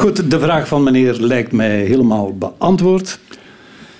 Goed, 0.00 0.30
de 0.30 0.40
vraag 0.40 0.68
van 0.68 0.82
meneer 0.82 1.14
lijkt 1.14 1.52
mij 1.52 1.80
helemaal 1.80 2.36
beantwoord. 2.38 3.18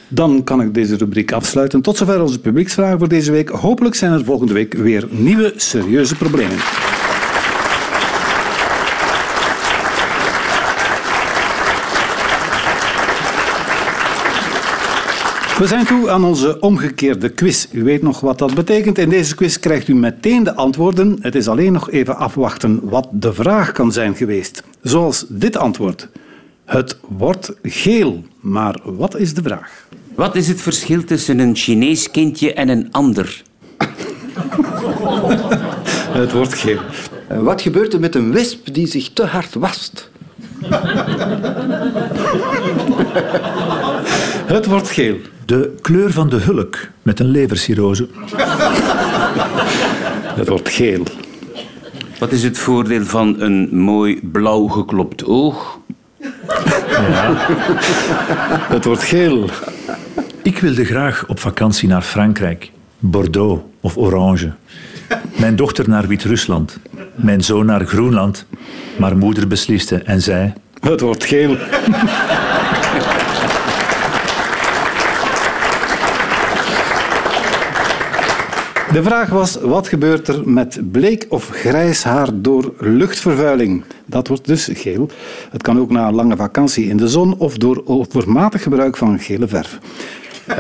Dan 0.08 0.44
kan 0.44 0.60
ik 0.60 0.74
deze 0.74 0.96
rubriek 0.96 1.32
afsluiten. 1.32 1.82
Tot 1.82 1.96
zover 1.96 2.22
onze 2.22 2.40
publieksvragen 2.40 2.98
voor 2.98 3.08
deze 3.08 3.32
week. 3.32 3.48
Hopelijk 3.48 3.94
zijn 3.94 4.12
er 4.12 4.24
volgende 4.24 4.52
week 4.52 4.74
weer 4.74 5.08
nieuwe 5.10 5.52
serieuze 5.56 6.16
problemen. 6.16 6.56
We 15.58 15.66
zijn 15.66 15.86
toe 15.86 16.10
aan 16.10 16.24
onze 16.24 16.60
omgekeerde 16.60 17.28
quiz. 17.28 17.66
U 17.72 17.84
weet 17.84 18.02
nog 18.02 18.20
wat 18.20 18.38
dat 18.38 18.54
betekent. 18.54 18.98
In 18.98 19.08
deze 19.08 19.34
quiz 19.34 19.58
krijgt 19.58 19.88
u 19.88 19.94
meteen 19.94 20.44
de 20.44 20.54
antwoorden. 20.54 21.18
Het 21.20 21.34
is 21.34 21.48
alleen 21.48 21.72
nog 21.72 21.90
even 21.90 22.16
afwachten 22.16 22.80
wat 22.82 23.08
de 23.10 23.32
vraag 23.32 23.72
kan 23.72 23.92
zijn 23.92 24.14
geweest. 24.14 24.62
Zoals 24.82 25.24
dit 25.28 25.56
antwoord. 25.56 26.08
Het 26.64 26.98
wordt 27.08 27.52
geel. 27.62 28.24
Maar 28.40 28.76
wat 28.84 29.16
is 29.16 29.34
de 29.34 29.42
vraag? 29.42 29.86
Wat 30.14 30.36
is 30.36 30.48
het 30.48 30.60
verschil 30.60 31.04
tussen 31.04 31.38
een 31.38 31.56
Chinees 31.56 32.10
kindje 32.10 32.52
en 32.54 32.68
een 32.68 32.88
ander? 32.90 33.42
Het 36.20 36.32
wordt 36.32 36.54
geel. 36.54 36.78
Eh, 37.28 37.38
Wat 37.38 37.62
gebeurt 37.62 37.92
er 37.92 38.00
met 38.00 38.14
een 38.14 38.32
wesp 38.32 38.74
die 38.74 38.86
zich 38.86 39.10
te 39.12 39.24
hard 39.24 39.54
wast? 39.54 40.10
Het 44.54 44.66
wordt 44.66 44.88
geel. 44.90 45.16
De 45.46 45.74
kleur 45.80 46.12
van 46.12 46.28
de 46.28 46.36
hulk 46.36 46.78
met 47.02 47.20
een 47.20 47.30
levercirrose. 47.30 48.08
Het 50.40 50.48
wordt 50.48 50.68
geel. 50.68 51.02
Wat 52.20 52.32
is 52.32 52.42
het 52.42 52.58
voordeel 52.58 53.04
van 53.04 53.40
een 53.40 53.68
mooi 53.76 54.20
blauw 54.32 54.66
geklopt 54.66 55.24
oog? 55.24 55.78
Het 58.68 58.84
wordt 58.84 59.02
geel. 59.02 59.48
Ik 60.42 60.58
wilde 60.58 60.84
graag 60.84 61.24
op 61.28 61.38
vakantie 61.38 61.88
naar 61.88 62.02
Frankrijk, 62.02 62.70
Bordeaux 62.98 63.62
of 63.80 63.96
Orange. 63.96 64.52
Mijn 65.36 65.56
dochter 65.56 65.88
naar 65.88 66.06
Wit-Rusland, 66.06 66.78
mijn 67.14 67.42
zoon 67.42 67.66
naar 67.66 67.86
Groenland. 67.86 68.46
Maar 68.98 69.16
moeder 69.16 69.46
besliste 69.46 69.96
en 69.96 70.22
zei... 70.22 70.52
Het 70.80 71.00
wordt 71.00 71.24
geel. 71.24 71.56
De 78.92 79.02
vraag 79.02 79.28
was, 79.28 79.54
wat 79.54 79.88
gebeurt 79.88 80.28
er 80.28 80.48
met 80.48 80.80
bleek 80.90 81.26
of 81.28 81.48
grijs 81.48 82.02
haar 82.02 82.28
door 82.34 82.74
luchtvervuiling? 82.78 83.82
Dat 84.06 84.28
wordt 84.28 84.46
dus 84.46 84.68
geel. 84.72 85.08
Het 85.50 85.62
kan 85.62 85.78
ook 85.78 85.90
na 85.90 86.08
een 86.08 86.14
lange 86.14 86.36
vakantie 86.36 86.88
in 86.88 86.96
de 86.96 87.08
zon 87.08 87.34
of 87.38 87.56
door 87.56 87.82
overmatig 87.84 88.62
gebruik 88.62 88.96
van 88.96 89.18
gele 89.18 89.48
verf. 89.48 89.78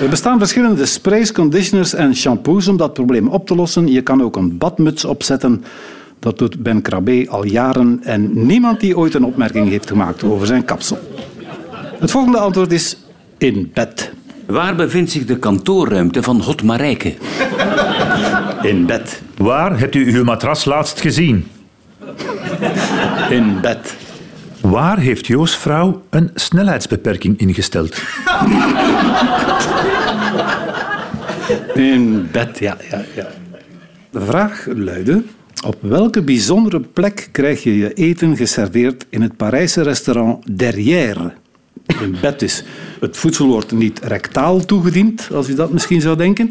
Er, 0.00 0.08
bestaan 0.10 0.38
verschillende 0.38 0.86
sprays, 0.86 1.32
conditioners 1.32 1.94
en 1.94 2.14
shampoos 2.16 2.68
om 2.68 2.76
dat 2.76 2.94
probleem 2.94 3.28
op 3.28 3.46
te 3.46 3.54
lossen. 3.54 3.86
Je 3.86 4.02
kan 4.02 4.22
ook 4.22 4.36
een 4.36 4.58
badmuts 4.58 5.04
opzetten. 5.04 5.64
Dat 6.18 6.38
doet 6.38 6.62
Ben 6.62 6.82
Krabbe 6.82 7.26
al 7.28 7.44
jaren 7.44 8.00
en 8.02 8.46
niemand 8.46 8.80
die 8.80 8.96
ooit 8.96 9.14
een 9.14 9.24
opmerking 9.24 9.68
heeft 9.68 9.88
gemaakt 9.88 10.24
over 10.24 10.46
zijn 10.46 10.64
kapsel. 10.64 10.98
Het 11.98 12.10
volgende 12.10 12.38
antwoord 12.38 12.72
is 12.72 12.96
in 13.38 13.70
bed. 13.74 14.12
Waar 14.50 14.74
bevindt 14.74 15.10
zich 15.10 15.24
de 15.24 15.38
kantoorruimte 15.38 16.22
van 16.22 16.40
Hot 16.40 16.62
Marijke? 16.62 17.14
In 18.62 18.86
bed. 18.86 19.22
Waar 19.36 19.78
hebt 19.78 19.94
u 19.94 20.14
uw 20.14 20.24
matras 20.24 20.64
laatst 20.64 21.00
gezien? 21.00 21.46
In 23.30 23.60
bed. 23.60 23.96
Waar 24.60 24.98
heeft 24.98 25.26
Joost 25.26 25.56
vrouw 25.56 26.02
een 26.10 26.30
snelheidsbeperking 26.34 27.38
ingesteld? 27.38 28.02
In 31.74 32.28
bed, 32.32 32.58
ja, 32.58 32.76
ja, 32.90 33.04
ja. 33.14 33.26
De 34.10 34.20
vraag 34.20 34.66
luidde: 34.74 35.22
op 35.66 35.76
welke 35.80 36.22
bijzondere 36.22 36.80
plek 36.80 37.28
krijg 37.32 37.62
je 37.62 37.76
je 37.76 37.92
eten 37.92 38.36
geserveerd 38.36 39.06
in 39.10 39.22
het 39.22 39.36
Parijse 39.36 39.82
restaurant 39.82 40.58
Derrière? 40.58 41.32
In 42.00 42.16
bed 42.20 42.38
dus. 42.38 42.64
Het 43.00 43.16
voedsel 43.16 43.46
wordt 43.46 43.72
niet 43.72 44.00
rectaal 44.02 44.64
toegediend, 44.64 45.28
als 45.32 45.48
u 45.48 45.54
dat 45.54 45.72
misschien 45.72 46.00
zou 46.00 46.16
denken. 46.16 46.50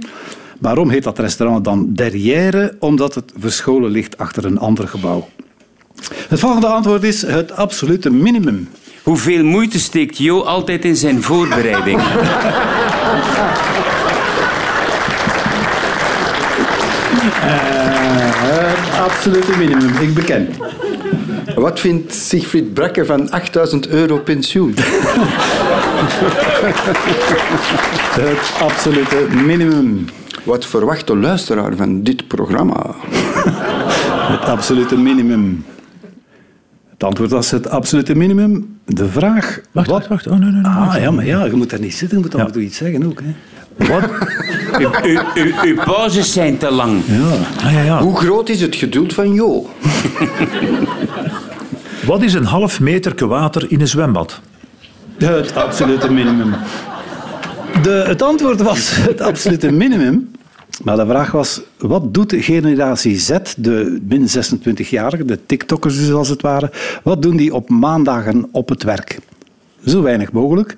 Waarom 0.60 0.90
heet 0.90 1.04
dat 1.04 1.20
restaurant 1.20 1.64
dan 1.64 1.94
Derrière? 1.94 2.76
Omdat 2.80 3.16
het 3.16 3.32
verscholen 3.38 3.92
ligt 3.92 4.18
achter 4.18 4.46
een 4.46 4.60
ander 4.60 4.88
gebouw. 4.88 5.30
Het 6.28 6.40
volgende 6.40 6.68
antwoord 6.68 7.04
is 7.04 7.22
het 7.22 7.52
absolute 7.52 8.10
minimum. 8.12 8.70
Hoeveel 9.04 9.44
moeite 9.44 9.80
steekt 9.80 10.18
Jo 10.18 10.42
altijd 10.42 10.86
in 10.86 10.96
zijn 10.96 11.24
voorbereiding? 11.24 12.00
Het 18.42 19.00
absolute 19.00 19.58
minimum, 19.58 19.96
ik 19.96 20.14
beken. 20.14 20.48
Wat 21.60 21.80
vindt 21.80 22.14
Siegfried 22.14 22.74
Brakke 22.74 23.06
van 23.06 23.30
8000 23.30 23.88
euro 23.88 24.18
pensioen? 24.18 24.74
Het 28.20 28.54
absolute 28.62 29.28
minimum. 29.46 30.06
Wat 30.44 30.66
verwacht 30.66 31.08
de 31.08 31.18
luisteraar 31.18 31.76
van 31.76 32.04
dit 32.04 32.28
programma? 32.28 32.96
Het 34.32 34.46
absolute 34.46 34.98
minimum. 34.98 35.66
Het 36.90 37.04
antwoord 37.04 37.32
was 37.32 37.52
het 37.52 37.70
absolute 37.70 38.16
minimum. 38.16 38.80
De 38.86 39.08
vraag... 39.08 39.60
Wacht, 39.72 39.90
wacht, 39.90 40.08
wacht. 40.08 40.28
Oh, 40.28 40.38
nee, 40.38 40.52
nee, 40.52 40.62
nee. 40.62 40.72
Ah, 40.72 40.96
ja, 41.02 41.12
maar 41.12 41.26
ja, 41.26 41.46
je 41.46 41.54
moet 41.54 41.70
daar 41.70 41.80
niet 41.80 41.96
zitten. 41.96 42.18
Je 42.18 42.24
moet 42.24 42.36
af 42.36 42.46
en 42.46 42.52
toe 42.52 42.62
iets 42.62 42.78
zeggen 42.78 43.06
ook. 43.06 43.22
Hè. 43.22 43.36
Wat? 43.88 44.10
Uw, 44.80 44.90
uw, 45.04 45.22
uw, 45.36 45.54
uw 45.64 45.76
pauzes 45.76 46.34
zijn 46.34 46.58
te 46.58 46.72
lang. 46.72 47.02
Ja. 47.06 47.66
Ah, 47.66 47.74
ja, 47.74 47.82
ja. 47.82 48.02
Hoe 48.02 48.18
groot 48.18 48.50
is 48.50 48.62
het 48.62 48.76
geduld 48.76 49.14
van 49.14 49.34
Jo? 49.34 49.66
Wat 52.10 52.22
is 52.22 52.34
een 52.34 52.46
half 52.46 52.80
meter 52.80 53.28
water 53.28 53.72
in 53.72 53.82
een 53.82 53.88
zwembad? 53.88 54.42
Het 55.18 55.56
absolute 55.56 56.12
minimum. 56.12 56.54
De, 57.84 58.04
het 58.08 58.22
antwoord 58.22 58.62
was 58.62 58.96
het 58.96 59.22
absolute 59.22 59.72
minimum. 59.72 60.32
Maar 60.84 60.96
de 60.96 61.06
vraag 61.06 61.32
was, 61.32 61.62
wat 61.78 62.14
doet 62.14 62.30
de 62.30 62.42
generatie 62.42 63.18
Z, 63.18 63.38
de 63.58 64.02
min 64.08 64.28
26-jarigen, 64.28 65.26
de 65.26 65.46
TikTokkers 65.46 65.98
dus 65.98 66.12
als 66.12 66.30
het 66.30 66.42
ware, 66.42 66.72
wat 67.04 67.22
doen 67.22 67.38
die 67.38 67.54
op 67.54 67.70
maandagen 67.70 68.50
op 68.52 68.70
het 68.70 68.84
werk? 68.84 69.20
Zo 69.86 70.02
weinig 70.02 70.32
mogelijk. 70.32 70.76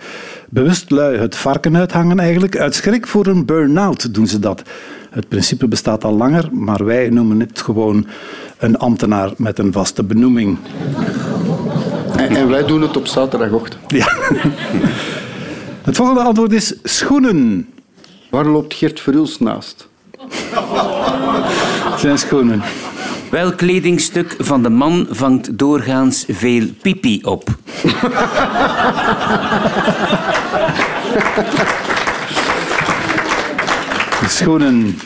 Bewust 0.50 0.89
lui 0.89 1.17
het 1.17 1.35
varken 1.35 1.77
uithangen 1.77 2.19
eigenlijk. 2.19 2.57
Uit 2.57 2.75
schrik 2.75 3.07
voor 3.07 3.25
een 3.25 3.45
burn-out 3.45 4.13
doen 4.13 4.27
ze 4.27 4.39
dat. 4.39 4.61
Het 5.09 5.27
principe 5.27 5.67
bestaat 5.67 6.03
al 6.03 6.17
langer, 6.17 6.50
maar 6.51 6.85
wij 6.85 7.09
noemen 7.09 7.39
het 7.39 7.61
gewoon 7.61 8.05
een 8.61 8.77
ambtenaar 8.77 9.31
met 9.37 9.59
een 9.59 9.71
vaste 9.71 10.03
benoeming. 10.03 10.57
En, 12.17 12.35
en 12.35 12.49
wij 12.49 12.65
doen 12.65 12.81
het 12.81 12.97
op 12.97 13.07
zaterdagochtend. 13.07 13.81
Ja. 13.91 14.13
Het 15.81 15.95
volgende 15.95 16.21
antwoord 16.21 16.51
is 16.51 16.75
schoenen. 16.83 17.69
Waar 18.29 18.45
loopt 18.45 18.73
Geert 18.73 18.99
Verhulst 18.99 19.39
naast? 19.39 19.87
Zijn 21.97 22.17
schoenen. 22.17 22.61
Welk 23.29 23.57
kledingstuk 23.57 24.35
van 24.39 24.63
de 24.63 24.69
man 24.69 25.07
vangt 25.09 25.57
doorgaans 25.57 26.25
veel 26.27 26.65
pipi 26.81 27.21
op? 27.23 27.49
Schoenen. 34.27 34.99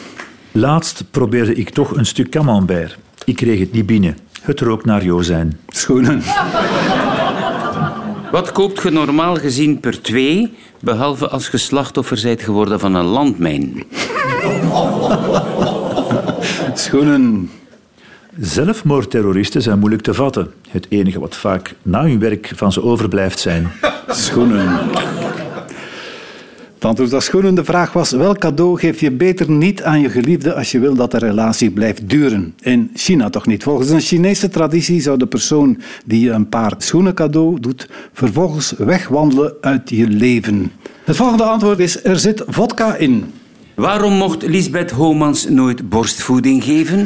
Laatst 0.51 1.03
probeerde 1.11 1.53
ik 1.53 1.69
toch 1.69 1.95
een 1.95 2.05
stuk 2.05 2.29
camembert. 2.29 2.97
Ik 3.25 3.35
kreeg 3.35 3.59
het 3.59 3.71
niet 3.71 3.85
binnen. 3.85 4.17
Het 4.41 4.59
rook 4.59 4.85
naar 4.85 5.03
Jozijn. 5.03 5.59
Schoenen. 5.67 6.23
Wat 8.31 8.51
koopt 8.51 8.81
je 8.81 8.89
normaal 8.89 9.35
gezien 9.35 9.79
per 9.79 10.01
twee, 10.01 10.53
behalve 10.79 11.29
als 11.29 11.47
je 11.47 11.57
slachtoffer 11.57 12.19
bent 12.23 12.41
geworden 12.41 12.79
van 12.79 12.95
een 12.95 13.05
landmijn? 13.05 13.83
Schoenen. 16.73 17.49
Zelfmoordterroristen 18.39 19.61
zijn 19.61 19.79
moeilijk 19.79 20.03
te 20.03 20.13
vatten. 20.13 20.51
Het 20.69 20.85
enige 20.89 21.19
wat 21.19 21.35
vaak 21.35 21.75
na 21.81 22.01
hun 22.01 22.19
werk 22.19 22.51
van 22.55 22.71
ze 22.71 22.83
overblijft 22.83 23.39
zijn. 23.39 23.71
Schoenen. 24.07 24.79
Het 26.75 26.85
antwoord 26.85 27.09
was 27.11 27.25
schoenen. 27.25 27.55
De 27.55 27.63
vraag 27.63 27.93
was, 27.93 28.11
welk 28.11 28.39
cadeau 28.39 28.79
geef 28.79 28.99
je 28.99 29.11
beter 29.11 29.51
niet 29.51 29.83
aan 29.83 30.01
je 30.01 30.09
geliefde 30.09 30.53
als 30.53 30.71
je 30.71 30.79
wil 30.79 30.95
dat 30.95 31.11
de 31.11 31.17
relatie 31.17 31.71
blijft 31.71 32.09
duren? 32.09 32.55
In 32.61 32.91
China 32.93 33.29
toch 33.29 33.45
niet. 33.45 33.63
Volgens 33.63 33.89
een 33.89 34.01
Chinese 34.01 34.49
traditie 34.49 35.01
zou 35.01 35.17
de 35.17 35.27
persoon 35.27 35.81
die 36.05 36.19
je 36.19 36.31
een 36.31 36.49
paar 36.49 36.73
schoenen 36.77 37.13
cadeau 37.13 37.59
doet, 37.59 37.89
vervolgens 38.13 38.73
wegwandelen 38.77 39.53
uit 39.61 39.89
je 39.89 40.07
leven. 40.07 40.71
Het 41.03 41.15
volgende 41.15 41.43
antwoord 41.43 41.79
is, 41.79 42.03
er 42.03 42.19
zit 42.19 42.43
vodka 42.47 42.95
in. 42.95 43.33
Waarom 43.75 44.13
mocht 44.13 44.41
Lisbeth 44.41 44.91
Homans 44.91 45.49
nooit 45.49 45.89
borstvoeding 45.89 46.63
geven? 46.63 47.03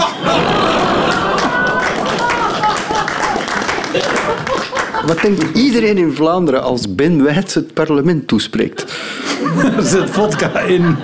Wat 5.10 5.22
denkt 5.22 5.58
iedereen 5.58 5.98
in 5.98 6.14
Vlaanderen 6.14 6.64
als 6.64 6.96
Ben 6.96 7.24
Wijts 7.24 7.54
het 7.54 7.74
parlement 7.74 8.28
toespreekt? 8.28 8.86
Er 9.78 9.84
zit 9.84 10.10
vodka 10.10 10.60
in. 10.60 10.96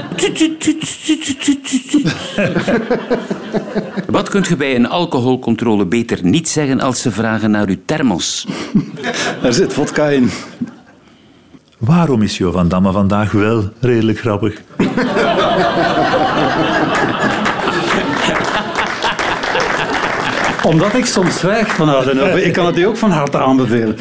Wat 4.07 4.29
kunt 4.29 4.47
je 4.47 4.55
bij 4.55 4.75
een 4.75 4.88
alcoholcontrole 4.88 5.85
beter 5.85 6.19
niet 6.21 6.50
zeggen 6.50 6.79
als 6.79 7.01
ze 7.01 7.12
vragen 7.12 7.51
naar 7.51 7.67
uw 7.67 7.77
thermos? 7.85 8.47
Er 9.41 9.53
zit 9.53 9.74
vodka 9.74 10.07
in. 10.07 10.29
Waarom 11.77 12.21
is 12.21 12.38
Jo 12.38 12.51
van 12.51 12.67
Damme 12.67 12.91
vandaag 12.91 13.32
wel 13.32 13.69
redelijk 13.80 14.19
grappig? 14.19 14.62
Omdat 20.65 20.93
ik 20.93 21.06
soms 21.06 21.39
zwijg 21.39 21.75
van 21.75 21.89
Oudenhoven. 21.89 22.45
Ik 22.45 22.54
kan 22.54 22.65
het 22.65 22.78
u 22.78 22.84
ook 22.84 22.97
van 22.97 23.12
harte 23.12 23.38
aanbevelen. 23.38 23.95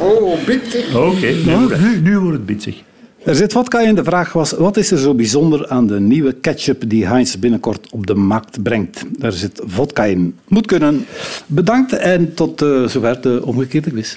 Oh, 0.00 0.44
bitte. 0.46 0.84
Oké, 0.94 1.26
nu, 1.26 1.56
nu, 1.80 2.00
nu 2.02 2.18
wordt 2.18 2.36
het 2.36 2.46
bitsig. 2.46 2.82
Er 3.24 3.34
zit 3.34 3.52
vodka 3.52 3.80
in. 3.80 3.94
De 3.94 4.04
vraag 4.04 4.32
was, 4.32 4.52
wat 4.52 4.76
is 4.76 4.90
er 4.90 4.98
zo 4.98 5.14
bijzonder 5.14 5.68
aan 5.68 5.86
de 5.86 6.00
nieuwe 6.00 6.32
ketchup 6.32 6.82
die 6.86 7.06
Heinz 7.06 7.34
binnenkort 7.34 7.88
op 7.90 8.06
de 8.06 8.14
markt 8.14 8.62
brengt? 8.62 9.04
Er 9.20 9.32
zit 9.32 9.62
vodka 9.66 10.04
in. 10.04 10.36
Moet 10.48 10.66
kunnen. 10.66 11.06
Bedankt 11.46 11.92
en 11.92 12.34
tot 12.34 12.62
eh, 12.62 12.86
zover 12.86 13.20
de 13.20 13.40
omgekeerde 13.44 13.90
quiz. 13.90 14.16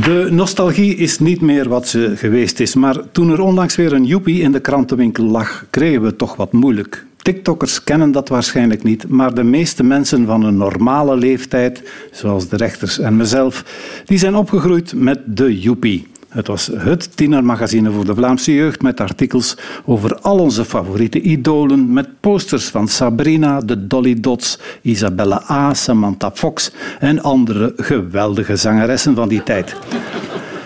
De 0.00 0.28
nostalgie 0.30 0.96
is 0.96 1.18
niet 1.18 1.40
meer 1.40 1.68
wat 1.68 1.88
ze 1.88 2.16
geweest 2.16 2.60
is, 2.60 2.74
maar 2.74 3.10
toen 3.12 3.30
er 3.30 3.40
onlangs 3.40 3.76
weer 3.76 3.92
een 3.92 4.04
joepie 4.04 4.40
in 4.40 4.52
de 4.52 4.60
krantenwinkel 4.60 5.24
lag, 5.24 5.64
kregen 5.70 6.00
we 6.00 6.06
het 6.06 6.18
toch 6.18 6.36
wat 6.36 6.52
moeilijk. 6.52 7.06
TikTokkers 7.26 7.84
kennen 7.84 8.12
dat 8.12 8.28
waarschijnlijk 8.28 8.82
niet, 8.82 9.08
maar 9.08 9.34
de 9.34 9.42
meeste 9.42 9.82
mensen 9.82 10.26
van 10.26 10.42
een 10.42 10.56
normale 10.56 11.16
leeftijd, 11.16 11.82
zoals 12.10 12.48
de 12.48 12.56
rechters 12.56 12.98
en 12.98 13.16
mezelf, 13.16 13.64
die 14.04 14.18
zijn 14.18 14.34
opgegroeid 14.34 14.94
met 14.94 15.20
de 15.24 15.60
joepie. 15.60 16.06
Het 16.28 16.46
was 16.46 16.70
het 16.74 17.16
tienermagazine 17.16 17.90
voor 17.90 18.04
de 18.04 18.14
Vlaamse 18.14 18.54
jeugd 18.54 18.82
met 18.82 19.00
artikels 19.00 19.56
over 19.84 20.16
al 20.20 20.38
onze 20.38 20.64
favoriete 20.64 21.20
idolen, 21.20 21.92
met 21.92 22.08
posters 22.20 22.68
van 22.68 22.88
Sabrina, 22.88 23.60
de 23.60 23.86
Dolly 23.86 24.20
Dots, 24.20 24.58
Isabella 24.82 25.42
A., 25.50 25.74
Samantha 25.74 26.30
Fox 26.34 26.70
en 26.98 27.22
andere 27.22 27.72
geweldige 27.76 28.56
zangeressen 28.56 29.14
van 29.14 29.28
die 29.28 29.42
tijd. 29.42 29.76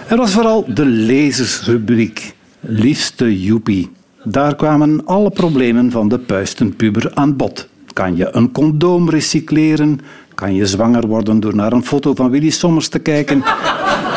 Er 0.09 0.17
was 0.17 0.33
vooral 0.33 0.65
de 0.75 0.85
lezersrubriek, 0.85 2.35
liefste 2.61 3.41
joepie. 3.41 3.91
Daar 4.31 4.57
kwamen 4.57 5.07
alle 5.07 5.31
problemen 5.31 5.91
van 5.91 6.09
de 6.09 6.19
puistenpuber 6.19 7.11
aan 7.15 7.37
bod. 7.37 7.69
Kan 7.93 8.17
je 8.17 8.29
een 8.33 8.53
condoom 8.53 9.11
recycleren? 9.11 10.01
Kan 10.35 10.55
je 10.55 10.67
zwanger 10.67 11.07
worden 11.07 11.41
door 11.41 11.55
naar 11.55 11.73
een 11.73 11.85
foto 11.85 12.15
van 12.15 12.31
Willy 12.31 12.51
Sommers 12.51 12.89
te 12.89 12.99
kijken? 12.99 13.43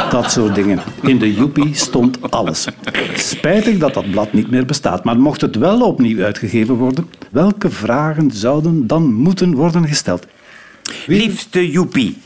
Dat 0.09 0.31
soort 0.31 0.55
dingen. 0.55 0.79
In 1.01 1.19
de 1.19 1.33
Joepie 1.33 1.75
stond 1.75 2.31
alles. 2.31 2.67
Spijtig 3.15 3.77
dat 3.77 3.93
dat 3.93 4.11
blad 4.11 4.33
niet 4.33 4.51
meer 4.51 4.65
bestaat, 4.65 5.03
maar 5.03 5.19
mocht 5.19 5.41
het 5.41 5.55
wel 5.55 5.81
opnieuw 5.81 6.23
uitgegeven 6.23 6.75
worden, 6.75 7.09
welke 7.31 7.69
vragen 7.69 8.31
zouden 8.31 8.87
dan 8.87 9.13
moeten 9.13 9.53
worden 9.53 9.87
gesteld? 9.87 10.25
Liefste 11.07 11.71
Joepie, 11.71 12.17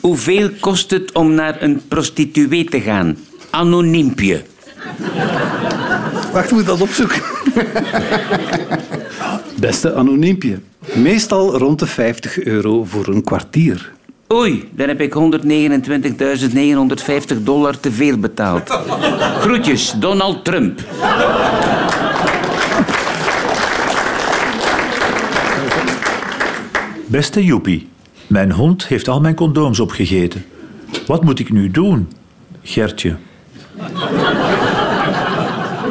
hoeveel 0.00 0.50
kost 0.60 0.90
het 0.90 1.12
om 1.12 1.34
naar 1.34 1.62
een 1.62 1.80
prostituee 1.88 2.64
te 2.64 2.80
gaan? 2.80 3.16
Anoniempje. 3.50 4.42
Wacht, 6.32 6.50
moet 6.50 6.66
dat 6.66 6.80
opzoeken. 6.80 7.22
Beste 9.60 9.94
anoniempje. 9.94 10.58
Meestal 10.94 11.58
rond 11.58 11.78
de 11.78 11.86
50 11.86 12.44
euro 12.44 12.84
voor 12.84 13.08
een 13.08 13.24
kwartier. 13.24 13.92
Oei, 14.32 14.68
dan 14.72 14.88
heb 14.88 15.00
ik 15.00 15.14
129.950 15.14 15.18
dollar 17.42 17.80
te 17.80 17.92
veel 17.92 18.18
betaald. 18.18 18.70
Groetjes, 19.40 19.94
Donald 19.98 20.44
Trump. 20.44 20.80
Beste 27.06 27.44
Joepie, 27.44 27.88
mijn 28.26 28.52
hond 28.52 28.86
heeft 28.86 29.08
al 29.08 29.20
mijn 29.20 29.34
condooms 29.34 29.80
opgegeten. 29.80 30.44
Wat 31.06 31.24
moet 31.24 31.38
ik 31.38 31.52
nu 31.52 31.70
doen? 31.70 32.12
Gertje. 32.62 33.16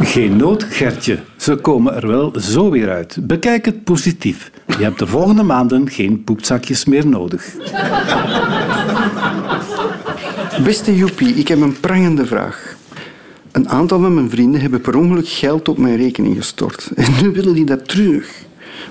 Geen 0.05 0.35
nood, 0.35 0.63
Gertje. 0.63 1.19
Ze 1.37 1.55
komen 1.55 1.95
er 1.95 2.07
wel 2.07 2.33
zo 2.39 2.69
weer 2.69 2.89
uit. 2.89 3.17
Bekijk 3.21 3.65
het 3.65 3.83
positief. 3.83 4.51
Je 4.77 4.83
hebt 4.83 4.99
de 4.99 5.07
volgende 5.07 5.43
maanden 5.43 5.89
geen 5.89 6.23
poepzakjes 6.23 6.85
meer 6.85 7.07
nodig. 7.07 7.55
Beste 10.63 10.95
Joepie, 10.95 11.33
ik 11.33 11.47
heb 11.47 11.61
een 11.61 11.79
prangende 11.79 12.25
vraag. 12.25 12.75
Een 13.51 13.69
aantal 13.69 13.99
van 13.99 14.13
mijn 14.13 14.29
vrienden 14.29 14.61
hebben 14.61 14.81
per 14.81 14.97
ongeluk 14.97 15.27
geld 15.27 15.67
op 15.67 15.77
mijn 15.77 15.97
rekening 15.97 16.35
gestort. 16.35 16.91
En 16.95 17.11
nu 17.21 17.31
willen 17.31 17.53
die 17.53 17.65
dat 17.65 17.87
terug. 17.87 18.43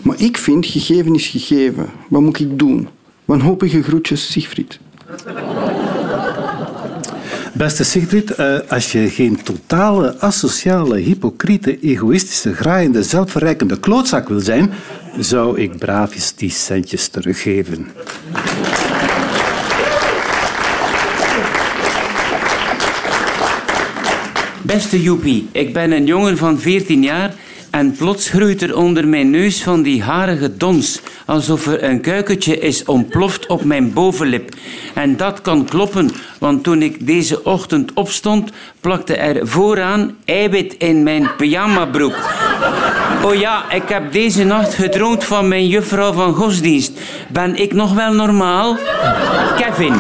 Maar 0.03 0.21
ik 0.21 0.37
vind, 0.37 0.67
gegeven 0.67 1.15
is 1.15 1.27
gegeven. 1.27 1.87
Wat 2.09 2.21
moet 2.21 2.41
ik 2.41 2.59
doen? 2.59 2.89
Wanhopige 3.25 3.83
groetjes, 3.83 4.33
Siegfried. 4.33 4.79
Beste 7.55 7.85
Sigrid, 7.85 8.31
eh, 8.31 8.57
als 8.69 8.93
je 8.93 9.09
geen 9.11 9.43
totale, 9.43 10.19
asociale, 10.19 10.99
hypocriete, 10.99 11.81
egoïstische, 11.81 12.55
graaiende, 12.55 13.03
zelfverrijkende 13.03 13.81
klootzak 13.81 14.29
wil 14.29 14.41
zijn, 14.41 14.71
zou 15.19 15.61
ik 15.61 15.79
braafjes 15.79 16.35
die 16.35 16.51
centjes 16.51 17.09
teruggeven. 17.09 17.89
Beste 24.63 25.03
Joepie, 25.03 25.49
ik 25.53 25.73
ben 25.73 25.93
een 25.93 26.07
jongen 26.07 26.37
van 26.37 26.59
14 26.59 27.03
jaar 27.03 27.35
en 27.75 27.93
plots 27.97 28.29
groeit 28.29 28.63
er 28.63 28.77
onder 28.77 29.09
mijn 29.09 29.31
neus 29.31 29.63
van 29.63 29.83
die 29.83 30.03
harige 30.03 30.57
dons, 30.57 31.01
alsof 31.27 31.67
er 31.67 31.83
een 31.83 32.01
kuikentje 32.01 32.59
is 32.59 32.85
ontploft 32.85 33.47
op 33.47 33.65
mijn 33.65 33.93
bovenlip. 33.93 34.55
En 34.95 35.17
dat 35.17 35.41
kan 35.41 35.65
kloppen, 35.65 36.11
want 36.39 36.63
toen 36.63 36.83
ik 36.83 37.07
deze 37.07 37.45
ochtend 37.45 37.93
opstond, 37.95 38.51
plakte 38.81 39.17
er 39.17 39.49
vooraan 39.49 40.17
eiwit 40.25 40.75
in 40.79 41.03
mijn 41.03 41.31
pyjamabroek. 41.37 42.17
Oh 43.25 43.35
ja, 43.35 43.71
ik 43.71 43.89
heb 43.89 44.13
deze 44.13 44.45
nacht 44.45 44.75
gedroomd 44.75 45.25
van 45.25 45.49
mijn 45.49 45.67
juffrouw 45.67 46.13
van 46.13 46.35
godsdienst. 46.35 46.93
Ben 47.29 47.57
ik 47.57 47.73
nog 47.73 47.95
wel 47.95 48.13
normaal? 48.13 48.77
Kevin. 49.57 49.95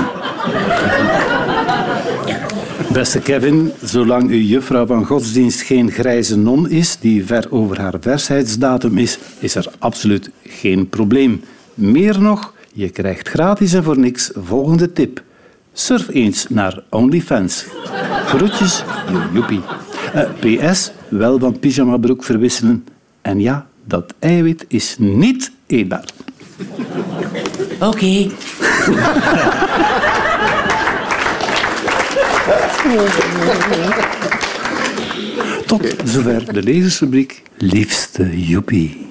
Beste 2.95 3.21
Kevin, 3.21 3.73
zolang 3.83 4.31
uw 4.31 4.41
juffrouw 4.41 4.87
van 4.87 5.05
godsdienst 5.05 5.61
geen 5.61 5.91
grijze 5.91 6.37
non 6.39 6.71
is, 6.71 6.97
die 7.01 7.27
ver 7.27 7.47
over 7.51 7.81
haar 7.81 7.95
versheidsdatum 8.01 8.99
is, 8.99 9.19
is 9.39 9.55
er 9.55 9.67
absoluut 9.79 10.31
geen 10.43 10.89
probleem. 10.89 11.43
Meer 11.75 12.21
nog, 12.21 12.55
je 12.73 12.91
krijgt 12.91 13.29
gratis 13.29 13.73
en 13.73 13.85
voor 13.85 13.99
niks 13.99 14.31
volgende 14.35 14.93
tip. 14.93 15.23
Surf 15.73 16.09
eens 16.09 16.47
naar 16.49 16.83
OnlyFans. 16.91 17.65
Groetjes, 18.27 18.85
joepie. 19.33 19.61
Eh, 20.13 20.71
PS, 20.71 20.91
wel 21.09 21.39
van 21.39 21.59
pyjamabroek 21.59 22.25
verwisselen. 22.25 22.87
En 23.23 23.41
ja, 23.41 23.67
dat 23.85 24.15
eiwit 24.19 24.65
is 24.69 24.97
niet 24.99 25.53
eetbaar. 25.67 26.09
Oké. 27.81 28.31
Tot 35.67 35.95
zover 36.05 36.53
de 36.53 36.63
lezersrubriek 36.63 37.43
Liefste 37.57 38.47
Joepie. 38.47 39.07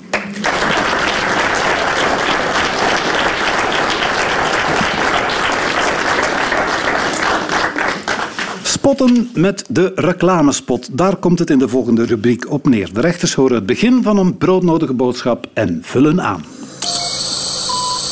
Spotten 8.64 9.30
met 9.34 9.66
de 9.70 9.92
reclamespot. 9.96 10.98
Daar 10.98 11.16
komt 11.16 11.40
het 11.40 11.50
in 11.50 11.60
de 11.60 11.68
volgende 11.68 12.06
rubriek 12.06 12.52
op 12.52 12.68
neer. 12.68 12.94
De 12.94 13.02
rechters 13.02 13.34
horen 13.34 13.56
het 13.56 13.66
begin 13.66 14.04
van 14.04 14.18
een 14.18 14.38
broodnodige 14.38 14.94
boodschap 14.94 15.48
en 15.54 15.80
vullen 15.82 16.22
aan. 16.22 16.46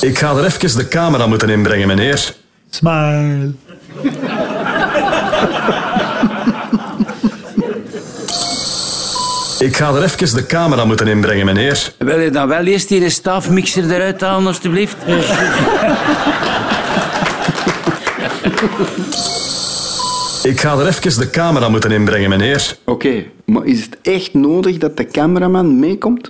Ik 0.02 0.18
ga 0.18 0.36
er 0.36 0.46
even 0.46 0.78
de 0.78 0.88
camera 0.88 1.28
moeten 1.28 1.50
inbrengen, 1.50 1.88
meneer. 1.88 2.36
Smile. 2.70 3.52
Ik 9.60 9.76
ga 9.76 9.94
er 9.94 10.04
even 10.04 10.36
de 10.36 10.46
camera 10.46 10.86
moeten 10.86 11.08
inbrengen, 11.08 11.46
meneer. 11.46 11.94
Wil 11.98 12.20
je 12.20 12.30
dan 12.30 12.48
wel 12.48 12.64
eerst 12.64 12.88
die 12.88 13.10
staafmixer 13.10 13.92
eruit 13.92 14.22
halen, 14.22 14.48
alstublieft? 14.48 14.96
Ik 20.44 20.60
ga 20.60 20.78
er 20.78 20.88
even 20.88 21.20
de 21.20 21.30
camera 21.30 21.70
moeten 21.70 21.92
inbrengen, 21.92 22.30
meneer. 22.30 22.76
Oké, 22.86 23.24
maar 23.46 23.66
is 23.66 23.82
het 23.82 23.98
echt 24.02 24.34
nodig 24.34 24.78
dat 24.78 24.98
de 24.98 25.06
cameraman 25.06 25.80
meekomt? 25.80 26.30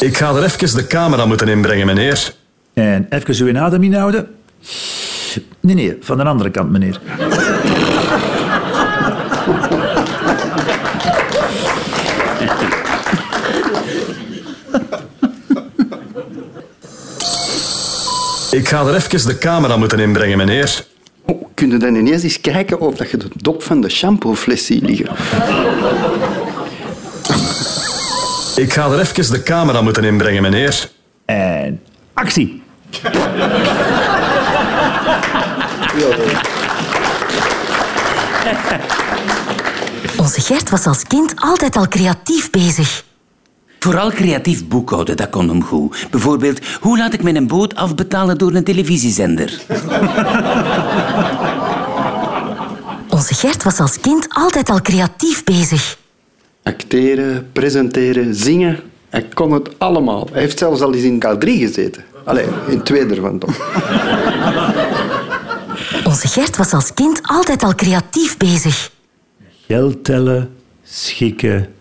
Ik 0.00 0.16
ga 0.16 0.34
er 0.34 0.44
even 0.44 0.76
de 0.76 0.86
camera 0.86 1.26
moeten 1.26 1.48
inbrengen, 1.48 1.86
meneer. 1.86 2.32
En 2.74 3.06
even 3.10 3.46
uw 3.46 3.58
adem 3.58 3.82
inhouden. 3.82 4.28
Nee, 5.64 5.74
nee, 5.74 5.96
van 6.00 6.16
de 6.16 6.24
andere 6.24 6.50
kant, 6.50 6.70
meneer. 6.70 7.00
Ik 18.50 18.68
ga 18.68 18.86
er 18.86 18.94
even 18.94 19.26
de 19.26 19.38
camera 19.38 19.76
moeten 19.76 19.98
inbrengen, 19.98 20.36
meneer. 20.38 20.84
Oh, 21.26 21.44
kun 21.54 21.70
je 21.70 21.76
dan 21.76 21.94
ineens 21.94 22.22
eens 22.22 22.40
kijken 22.40 22.80
of 22.80 22.94
dat 22.96 23.10
je 23.10 23.16
de 23.16 23.28
dop 23.36 23.62
van 23.62 23.80
de 23.80 23.88
shampoofles 23.88 24.66
ziet 24.66 24.82
liggen? 24.82 25.08
Ik 28.56 28.72
ga 28.72 28.90
er 28.90 29.00
even 29.00 29.32
de 29.32 29.42
camera 29.42 29.80
moeten 29.80 30.04
inbrengen, 30.04 30.42
meneer. 30.42 30.88
En 31.24 31.80
actie. 32.14 32.62
Onze 40.24 40.40
Gert 40.40 40.70
was 40.70 40.86
als 40.86 41.02
kind 41.02 41.34
altijd 41.36 41.76
al 41.76 41.88
creatief 41.88 42.50
bezig. 42.50 43.04
Vooral 43.78 44.10
creatief 44.10 44.68
boekhouden, 44.68 45.16
dat 45.16 45.30
kon 45.30 45.48
hem 45.48 45.62
goed. 45.62 46.06
Bijvoorbeeld, 46.10 46.58
hoe 46.80 46.98
laat 46.98 47.12
ik 47.12 47.22
mijn 47.22 47.46
boot 47.46 47.74
afbetalen 47.74 48.38
door 48.38 48.54
een 48.54 48.64
televisiezender? 48.64 49.60
Onze 53.16 53.34
Gert 53.34 53.62
was 53.62 53.80
als 53.80 54.00
kind 54.00 54.26
altijd 54.28 54.70
al 54.70 54.80
creatief 54.80 55.44
bezig. 55.44 55.98
Acteren, 56.62 57.48
presenteren, 57.52 58.34
zingen. 58.34 58.80
Hij 59.08 59.28
kon 59.34 59.52
het 59.52 59.78
allemaal. 59.78 60.28
Hij 60.32 60.40
heeft 60.40 60.58
zelfs 60.58 60.80
al 60.80 60.94
eens 60.94 61.02
in 61.02 61.24
K3 61.26 61.38
gezeten. 61.38 62.04
Allee, 62.24 62.46
in 62.68 62.82
twee 62.82 63.06
ervan 63.06 63.38
toch. 63.38 63.56
Onze 66.14 66.28
Gert 66.28 66.56
was 66.56 66.72
als 66.72 66.94
kind 66.94 67.20
altijd 67.22 67.62
al 67.62 67.74
creatief 67.74 68.36
bezig. 68.36 68.90
Geld 69.66 70.04
tellen, 70.04 70.56
schikken. 70.84 71.74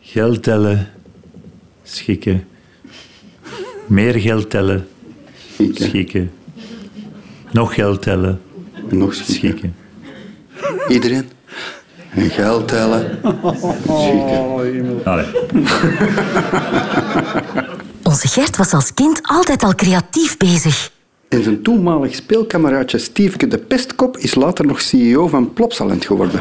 Geld 0.00 0.42
tellen, 0.42 0.88
schikken. 1.82 2.48
Meer 3.86 4.14
geld 4.14 4.50
tellen, 4.50 4.88
Schikken. 5.54 5.84
schikken. 5.88 6.30
Nog 7.52 7.74
geld 7.74 8.02
tellen, 8.02 8.40
En 8.90 8.98
nog 8.98 9.14
schikken. 9.14 9.34
schikken. 9.34 9.74
Iedereen. 10.88 11.30
En 12.10 12.30
geld 12.30 12.68
tellen. 12.68 13.18
Schikken. 13.84 15.04
Allee. 15.04 15.26
Onze 18.02 18.28
Gert 18.28 18.56
was 18.56 18.72
als 18.72 18.94
kind 18.94 19.20
altijd 19.22 19.62
al 19.62 19.74
creatief 19.74 20.36
bezig. 20.36 20.90
En 21.30 21.42
zijn 21.42 21.62
toenmalig 21.62 22.14
speelkameraadje 22.14 22.98
Stiefke 22.98 23.46
de 23.46 23.58
Pestkop 23.58 24.16
is 24.16 24.34
later 24.34 24.66
nog 24.66 24.80
CEO 24.80 25.26
van 25.28 25.52
Plopsaland 25.52 26.04
geworden. 26.04 26.40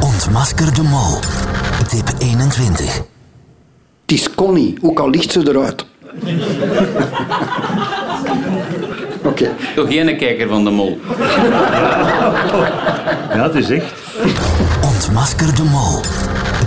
Ontmasker 0.00 0.74
de 0.74 0.82
mol. 0.82 1.18
Tip 1.88 2.12
21. 2.18 2.96
Het 2.96 4.12
is 4.12 4.34
Connie, 4.34 4.78
ook 4.82 4.98
al 4.98 5.10
ligt 5.10 5.32
ze 5.32 5.48
eruit. 5.48 5.84
Oké. 9.24 9.50
Toch 9.74 9.88
geen 9.88 10.16
kijker 10.16 10.48
van 10.48 10.64
de 10.64 10.70
mol. 10.70 10.98
Ja, 13.34 13.42
het 13.42 13.54
is 13.54 13.70
echt. 13.70 13.92
Ontmasker 14.84 15.54
de 15.54 15.64
mol. 15.64 16.00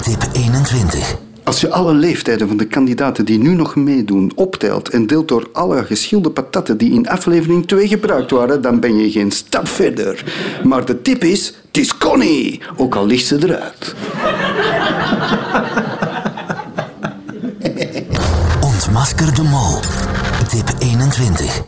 Tip 0.01 0.27
21. 0.33 1.21
Als 1.43 1.61
je 1.61 1.69
alle 1.69 1.93
leeftijden 1.93 2.47
van 2.47 2.57
de 2.57 2.65
kandidaten 2.65 3.25
die 3.25 3.39
nu 3.39 3.55
nog 3.55 3.75
meedoen 3.75 4.31
optelt 4.35 4.89
en 4.89 5.07
deelt 5.07 5.27
door 5.27 5.49
alle 5.53 5.83
geschilde 5.83 6.29
patatten 6.29 6.77
die 6.77 6.93
in 6.93 7.09
aflevering 7.09 7.67
2 7.67 7.87
gebruikt 7.87 8.31
waren, 8.31 8.61
dan 8.61 8.79
ben 8.79 8.97
je 8.97 9.11
geen 9.11 9.31
stap 9.31 9.67
verder. 9.67 10.23
Maar 10.63 10.85
de 10.85 11.01
tip 11.01 11.23
is, 11.23 11.45
het 11.67 11.77
is 11.77 11.97
Connie, 11.97 12.61
ook 12.77 12.95
al 12.95 13.05
ligt 13.05 13.25
ze 13.25 13.37
eruit. 13.41 13.95
Ontmasker 18.73 19.35
de 19.35 19.43
mol. 19.43 19.79
Tip 20.47 20.73
21. 20.79 21.61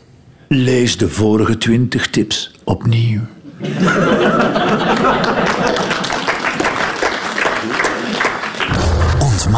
Lees 0.47 0.97
de 0.97 1.09
vorige 1.09 1.57
20 1.57 2.09
tips 2.09 2.51
opnieuw. 2.63 3.21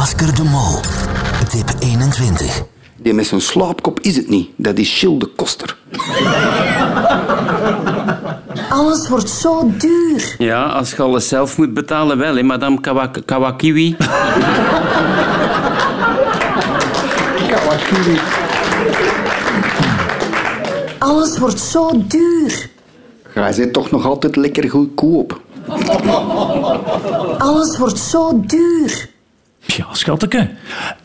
Ontmasker 0.07 0.43
de 0.43 0.49
mol. 0.49 0.79
Tip 1.49 1.75
21. 1.79 2.63
Die 2.97 3.13
met 3.13 3.25
zijn 3.27 3.41
slaapkop 3.41 3.99
is 3.99 4.15
het 4.15 4.29
niet, 4.29 4.49
dat 4.55 4.77
is 4.77 4.99
Gilles 4.99 5.19
de 5.19 5.25
Koster. 5.25 5.77
Alles 8.69 9.09
wordt 9.09 9.29
zo 9.29 9.71
duur. 9.77 10.35
Ja, 10.37 10.63
als 10.63 10.91
je 10.91 11.01
alles 11.01 11.27
zelf 11.27 11.57
moet 11.57 11.73
betalen, 11.73 12.17
wel, 12.17 12.35
hè, 12.35 12.43
madame 12.43 12.81
Kawa 12.81 13.07
Kawakiwi. 13.25 13.95
Alles 20.97 21.37
wordt 21.37 21.59
zo 21.59 21.89
duur. 21.93 22.69
Jij 23.35 23.53
zit 23.53 23.73
toch 23.73 23.91
nog 23.91 24.05
altijd 24.05 24.35
lekker 24.35 24.69
goedkoop. 24.69 25.41
Alles 27.37 27.77
wordt 27.77 27.99
zo 27.99 28.39
duur. 28.45 29.15
Ja, 29.67 29.85
schatteke. 29.91 30.49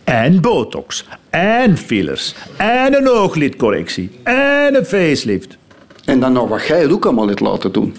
En 0.05 0.41
botox. 0.41 1.05
En 1.31 1.77
fillers. 1.77 2.35
En 2.57 2.95
een 2.95 3.09
ooglidcorrectie. 3.09 4.19
En 4.23 4.75
een 4.77 4.85
facelift. 4.85 5.57
En 6.05 6.21
dan 6.21 6.33
nog 6.33 6.49
wat 6.49 6.67
jij 6.67 6.81
het 6.81 6.93
ook 6.93 7.05
allemaal 7.05 7.27
hebt 7.29 7.41
laten 7.41 7.73
doen. 7.73 7.97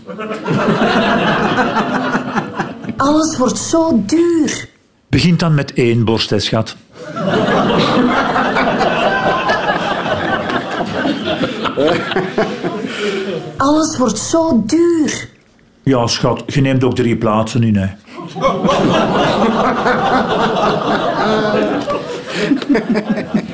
Alles 2.98 3.38
wordt 3.38 3.58
zo 3.58 4.04
duur. 4.06 4.68
Begint 5.08 5.40
dan 5.40 5.54
met 5.54 5.74
één 5.74 6.06
borst, 6.06 6.30
hè, 6.30 6.40
schat. 6.40 6.76
Alles 13.58 13.98
wordt 13.98 14.18
zo 14.18 14.64
duur. 14.66 15.28
Ja, 15.84 16.08
schat, 16.08 16.44
je 16.46 16.62
neemt 16.62 16.84
ook 16.84 16.96
drie 16.96 17.18
plaatsen 17.18 17.64
in, 17.64 17.76
hè. 17.76 17.88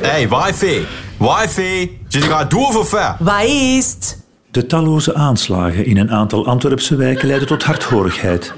Hey, 0.01 0.29
wifi. 0.29 0.85
Wifi. 1.17 1.99
Zit 2.07 2.23
je 2.23 2.29
gaat 2.29 2.51
door 2.51 2.71
voor 2.71 2.85
ver? 2.85 3.15
Wat 3.19 3.43
is 3.43 3.93
het? 3.93 4.17
De 4.51 4.65
talloze 4.65 5.15
aanslagen 5.15 5.85
in 5.85 5.97
een 5.97 6.11
aantal 6.11 6.45
Antwerpse 6.45 6.95
wijken 6.95 7.27
leiden 7.27 7.47
tot 7.47 7.63
hardhorigheid. 7.63 8.53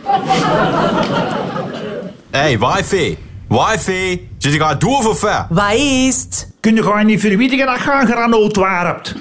Hey, 2.31 2.59
wifi. 2.59 3.17
Wifi. 3.47 4.29
Zit 4.37 4.53
je 4.53 4.59
gaat 4.59 4.81
door 4.81 5.01
voor 5.03 5.15
ver? 5.15 5.45
Wat 5.49 5.73
is 5.73 6.21
het? 6.23 6.49
Kun 6.59 6.75
je 6.75 6.83
gewoon 6.83 7.05
niet 7.05 7.19
verwittigen 7.19 7.65
dat 7.65 7.79
je 7.83 7.91
een 8.01 8.07
granoot 8.07 8.55
warpt? 8.55 9.15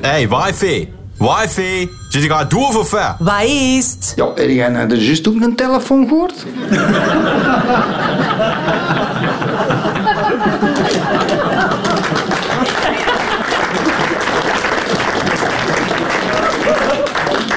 Hey, 0.00 0.28
wifi. 0.28 0.88
Wifi. 1.18 1.90
Zit 2.08 2.22
je 2.22 2.28
gaat 2.30 2.50
door 2.50 2.72
voor 2.72 2.86
ver? 2.86 3.14
Wat 3.18 3.42
is 3.42 3.90
het? 3.90 4.12
Ja, 4.16 4.26
heb 4.34 4.48
jij 4.48 4.68
nou 4.68 4.90
er 4.90 4.96
juist 4.96 5.28
ook 5.28 5.40
een 5.40 5.54
telefoon 5.56 6.08
gehoord? 6.08 6.44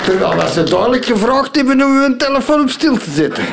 Terwijl 0.06 0.36
dat 0.36 0.50
ze 0.52 0.64
duidelijk 0.64 1.06
gevraagd 1.06 1.56
hebben 1.56 1.84
om 1.84 1.98
hun 2.02 2.18
telefoon 2.18 2.62
op 2.62 2.70
stil 2.70 2.98
te 2.98 3.12
zetten. 3.12 3.44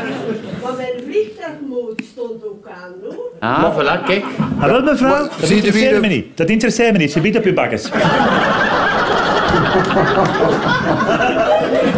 Maar 0.62 0.72
mijn 0.76 0.92
vliegtuigmode 1.10 1.94
stond 2.12 2.44
ook 2.44 2.66
aan, 2.82 2.92
hoor. 3.02 3.16
Ah, 3.40 3.76
voilà, 3.78 4.04
kijk. 4.06 4.24
Wel, 4.60 4.82
mevrouw. 4.82 5.28
Dat 5.40 5.50
interesseert 5.50 6.00
me 6.00 6.06
niet. 6.06 6.36
Dat 6.36 6.48
interesseert 6.48 6.92
me 6.92 6.98
niet. 6.98 7.12
Ze 7.12 7.20
biedt 7.20 7.36
op 7.36 7.44
je 7.44 7.52
bakkes. 7.52 7.90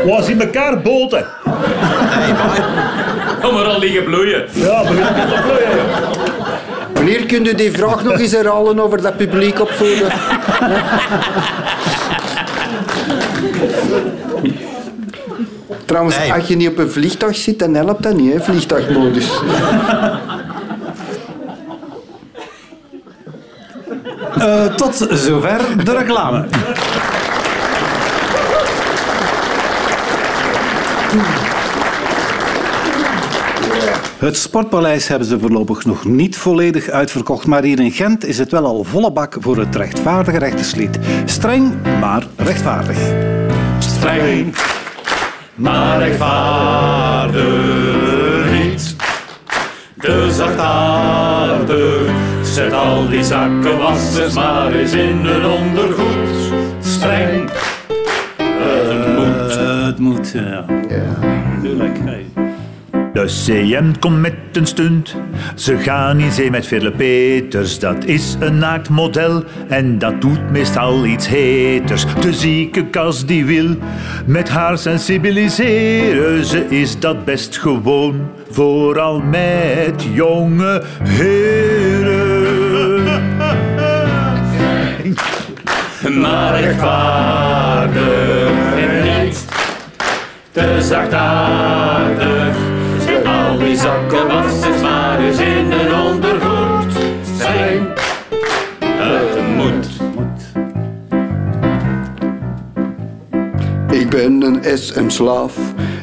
Was 0.06 0.28
in 0.28 0.40
elkaar 0.40 0.80
boten. 0.80 1.24
Hey, 1.44 2.34
wifi. 2.34 2.62
Kom 3.42 3.54
maar 3.54 3.64
al 3.64 3.78
liggen 3.78 4.04
bloeien. 4.04 4.44
Ja, 4.52 4.80
begin 4.82 4.96
te 4.96 5.38
plooien, 5.42 5.76
joh. 5.76 6.08
Wanneer 6.94 7.26
kun 7.26 7.44
je 7.44 7.54
die 7.54 7.72
vraag 7.72 8.02
nog 8.04 8.18
eens 8.18 8.32
herhalen 8.32 8.80
over 8.80 9.02
dat 9.02 9.16
publiek 9.16 9.60
opvoeden? 9.60 10.08
Trouwens, 15.84 16.18
Nee. 16.18 16.32
als 16.32 16.46
je 16.46 16.56
niet 16.56 16.68
op 16.68 16.78
een 16.78 16.90
vliegtuig 16.90 17.36
zit, 17.36 17.58
dan 17.58 17.74
helpt 17.74 18.02
dat 18.02 18.14
niet, 18.14 18.32
hè, 18.32 18.40
vliegtuigmodus. 18.40 19.30
Eh, 24.38 24.64
tot 24.64 25.06
zover 25.10 25.60
de 25.84 25.92
reclame. 25.96 26.44
Het 34.20 34.36
Sportpaleis 34.36 35.08
hebben 35.08 35.28
ze 35.28 35.38
voorlopig 35.38 35.84
nog 35.84 36.04
niet 36.04 36.36
volledig 36.36 36.88
uitverkocht, 36.88 37.46
maar 37.46 37.62
hier 37.62 37.80
in 37.80 37.90
Gent 37.90 38.24
is 38.24 38.38
het 38.38 38.50
wel 38.50 38.64
al 38.64 38.84
volle 38.84 39.12
bak 39.12 39.36
voor 39.40 39.56
het 39.56 39.76
rechtvaardige 39.76 40.38
rechterslied. 40.38 40.98
Streng, 41.24 41.72
maar 42.00 42.26
rechtvaardig. 42.36 42.98
Streng, 43.78 44.54
maar 45.54 45.98
rechtvaardig 45.98 47.42
niet. 48.52 48.96
Te 49.98 50.30
zachtaardig, 50.32 52.10
zet 52.42 52.72
al 52.72 53.08
die 53.08 53.24
zakkenwassers 53.24 54.34
maar 54.34 54.72
eens 54.72 54.92
in 54.92 55.16
hun 55.16 55.44
ondergoed. 55.44 56.52
Streng, 56.80 57.50
het 58.36 59.16
moet. 59.16 59.56
Eh, 59.56 59.84
het 59.86 59.98
moet, 59.98 60.30
ja. 60.30 60.64
Tuurlijk. 61.62 61.98
hey. 61.98 62.39
De 63.20 63.26
CM 63.26 63.92
komt 63.98 64.20
met 64.20 64.34
een 64.52 64.66
stunt. 64.66 65.16
Ze 65.54 65.78
gaan 65.78 66.20
in 66.20 66.32
zee 66.32 66.50
met 66.50 66.66
Veerle 66.66 66.90
Peters. 66.90 67.78
Dat 67.78 68.04
is 68.04 68.36
een 68.38 68.58
naakt 68.58 68.88
model 68.88 69.44
en 69.68 69.98
dat 69.98 70.20
doet 70.20 70.50
meestal 70.50 71.04
iets 71.04 71.28
heters. 71.28 72.04
De 72.20 72.32
zieke 72.32 72.86
kas 72.86 73.26
die 73.26 73.44
wil 73.44 73.76
met 74.26 74.48
haar 74.48 74.78
sensibiliseren. 74.78 76.44
Ze 76.44 76.66
is 76.68 76.98
dat 76.98 77.24
best 77.24 77.58
gewoon, 77.58 78.30
vooral 78.50 79.20
met 79.20 80.06
jonge 80.12 80.82
heren. 81.02 83.04
maar 86.20 86.60
rechtvaardig 86.60 88.50
en 88.76 89.22
niet 89.22 89.44
te 90.52 90.76
zachtaardig. 90.80 92.69
Al 93.80 93.86
die 93.86 94.10
zakkenwassers 94.10 94.82
maar 94.82 95.20
in 95.20 95.72
hun 95.72 95.94
ondergoed. 95.94 96.92
Streng, 97.34 97.88
het 98.78 99.56
moet. 99.56 99.86
Ik 103.90 104.10
ben 104.10 104.42
een 104.42 104.78
SM-slaaf, 104.78 105.56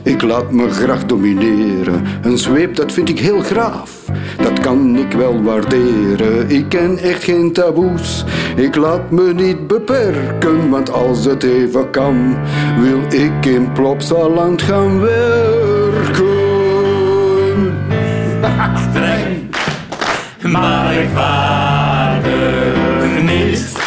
ik 0.04 0.22
laat 0.22 0.52
me 0.52 0.70
graag 0.70 1.06
domineren. 1.06 2.04
Een 2.22 2.38
zweep, 2.38 2.76
dat 2.76 2.92
vind 2.92 3.10
ik 3.10 3.20
heel 3.20 3.40
graaf, 3.40 3.92
dat 4.38 4.60
kan 4.60 4.98
ik 4.98 5.12
wel 5.12 5.44
waarderen. 5.44 6.50
Ik 6.50 6.70
ken 6.70 6.98
echt 6.98 7.24
geen 7.24 7.54
taboes, 7.54 8.26
ik 8.56 8.76
laat 8.76 9.12
me 9.12 9.34
niet 9.34 9.68
beperken. 9.68 10.70
Want 10.70 10.92
als 10.92 11.26
het 11.26 11.44
even 11.44 11.90
kan, 11.90 12.38
wil 12.80 13.00
ik 13.22 13.46
in 13.46 13.72
Plopsaland 13.72 14.62
gaan 14.62 15.00
werken. 15.00 16.37
Streng, 18.58 19.56
maar 20.42 20.94
rechtvaardig 20.94 22.34
niet 23.22 23.78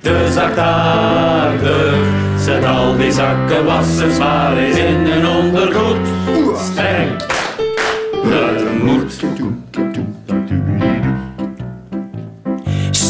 te 0.00 0.30
zachtaardig. 0.32 1.94
Zet 2.38 2.64
al 2.64 2.96
die 2.96 3.12
zakkenwassers 3.12 4.18
maar 4.18 4.56
eens 4.56 4.76
in 4.76 5.06
hun 5.06 5.26
ondergoed. 5.26 6.19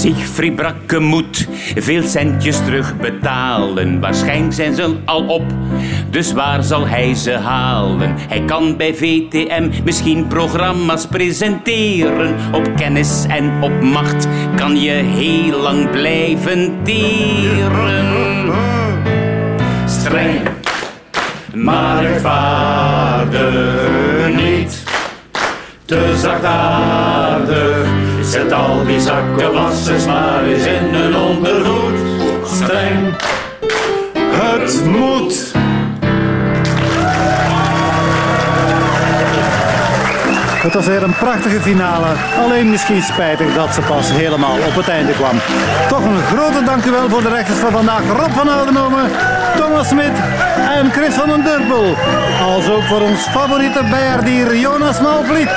Siegfried 0.01 0.57
Brakke 0.57 0.99
moet 0.99 1.49
veel 1.77 2.03
centjes 2.03 2.59
terugbetalen. 2.65 4.01
Waarschijnlijk 4.01 4.53
zijn 4.53 4.75
ze 4.75 4.97
al 5.05 5.27
op, 5.27 5.43
dus 6.11 6.33
waar 6.33 6.63
zal 6.65 6.87
hij 6.87 7.15
ze 7.15 7.33
halen? 7.33 8.15
Hij 8.29 8.43
kan 8.45 8.77
bij 8.77 8.95
VTM 8.95 9.69
misschien 9.85 10.27
programma's 10.27 11.07
presenteren. 11.07 12.35
Op 12.53 12.71
kennis 12.77 13.25
en 13.29 13.53
op 13.61 13.83
macht 13.83 14.29
kan 14.57 14.81
je 14.81 14.91
heel 14.91 15.61
lang 15.61 15.91
blijven 15.91 16.77
teren. 16.83 18.53
Streng, 19.87 20.41
maar 21.55 22.03
rechtvaardig 22.03 23.55
niet 24.35 24.85
te 25.85 26.15
zachtaardig. 26.17 27.80
Zet 28.31 28.53
al 28.53 28.85
die 28.85 29.01
zakkenwassers 29.01 30.07
maar 30.07 30.45
eens 30.45 30.65
in 30.65 30.95
hun 30.95 31.17
ondergoed. 31.17 31.99
Streng, 32.45 33.15
het 34.17 34.85
moet. 34.85 35.53
Het 40.63 40.75
was 40.75 40.87
weer 40.87 41.03
een 41.03 41.17
prachtige 41.17 41.61
finale. 41.61 42.07
Alleen 42.45 42.71
misschien 42.71 43.03
spijtig 43.03 43.55
dat 43.55 43.75
ze 43.75 43.81
pas 43.81 44.11
helemaal 44.11 44.57
op 44.69 44.75
het 44.75 44.89
einde 44.89 45.13
kwam. 45.13 45.37
Toch 45.89 46.05
een 46.05 46.23
grote 46.23 46.65
dankjewel 46.65 47.09
voor 47.09 47.23
de 47.23 47.29
rechters 47.29 47.59
van 47.59 47.73
vandaag. 47.73 48.03
Rob 48.17 48.33
van 48.33 48.49
Oudenomen, 48.49 49.11
Thomas 49.57 49.89
Smit 49.89 50.17
en 50.79 50.91
Chris 50.93 51.15
van 51.15 51.29
den 51.29 51.43
Durpel. 51.45 51.97
Als 52.43 52.71
ook 52.71 52.83
voor 52.83 53.01
ons 53.01 53.21
favoriete 53.21 53.83
bijaardier 53.91 54.57
Jonas 54.57 55.01
Malvliet. 55.01 55.51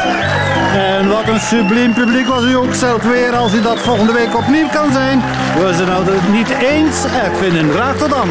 En 0.73 1.09
wat 1.09 1.27
een 1.27 1.39
subliem 1.39 1.93
publiek 1.93 2.27
was 2.27 2.43
u 2.43 2.55
ook 2.55 2.73
zelf 2.73 3.03
weer 3.03 3.35
als 3.35 3.53
u 3.53 3.61
dat 3.61 3.79
volgende 3.79 4.13
week 4.13 4.37
opnieuw 4.37 4.67
kan 4.67 4.91
zijn. 4.91 5.21
We 5.57 5.73
zijn 5.73 5.89
het 5.89 6.31
niet 6.31 6.49
eens 6.49 7.05
uitvinden. 7.23 7.71
Graag 7.71 7.97
tot 7.97 8.09
dan. 8.09 8.29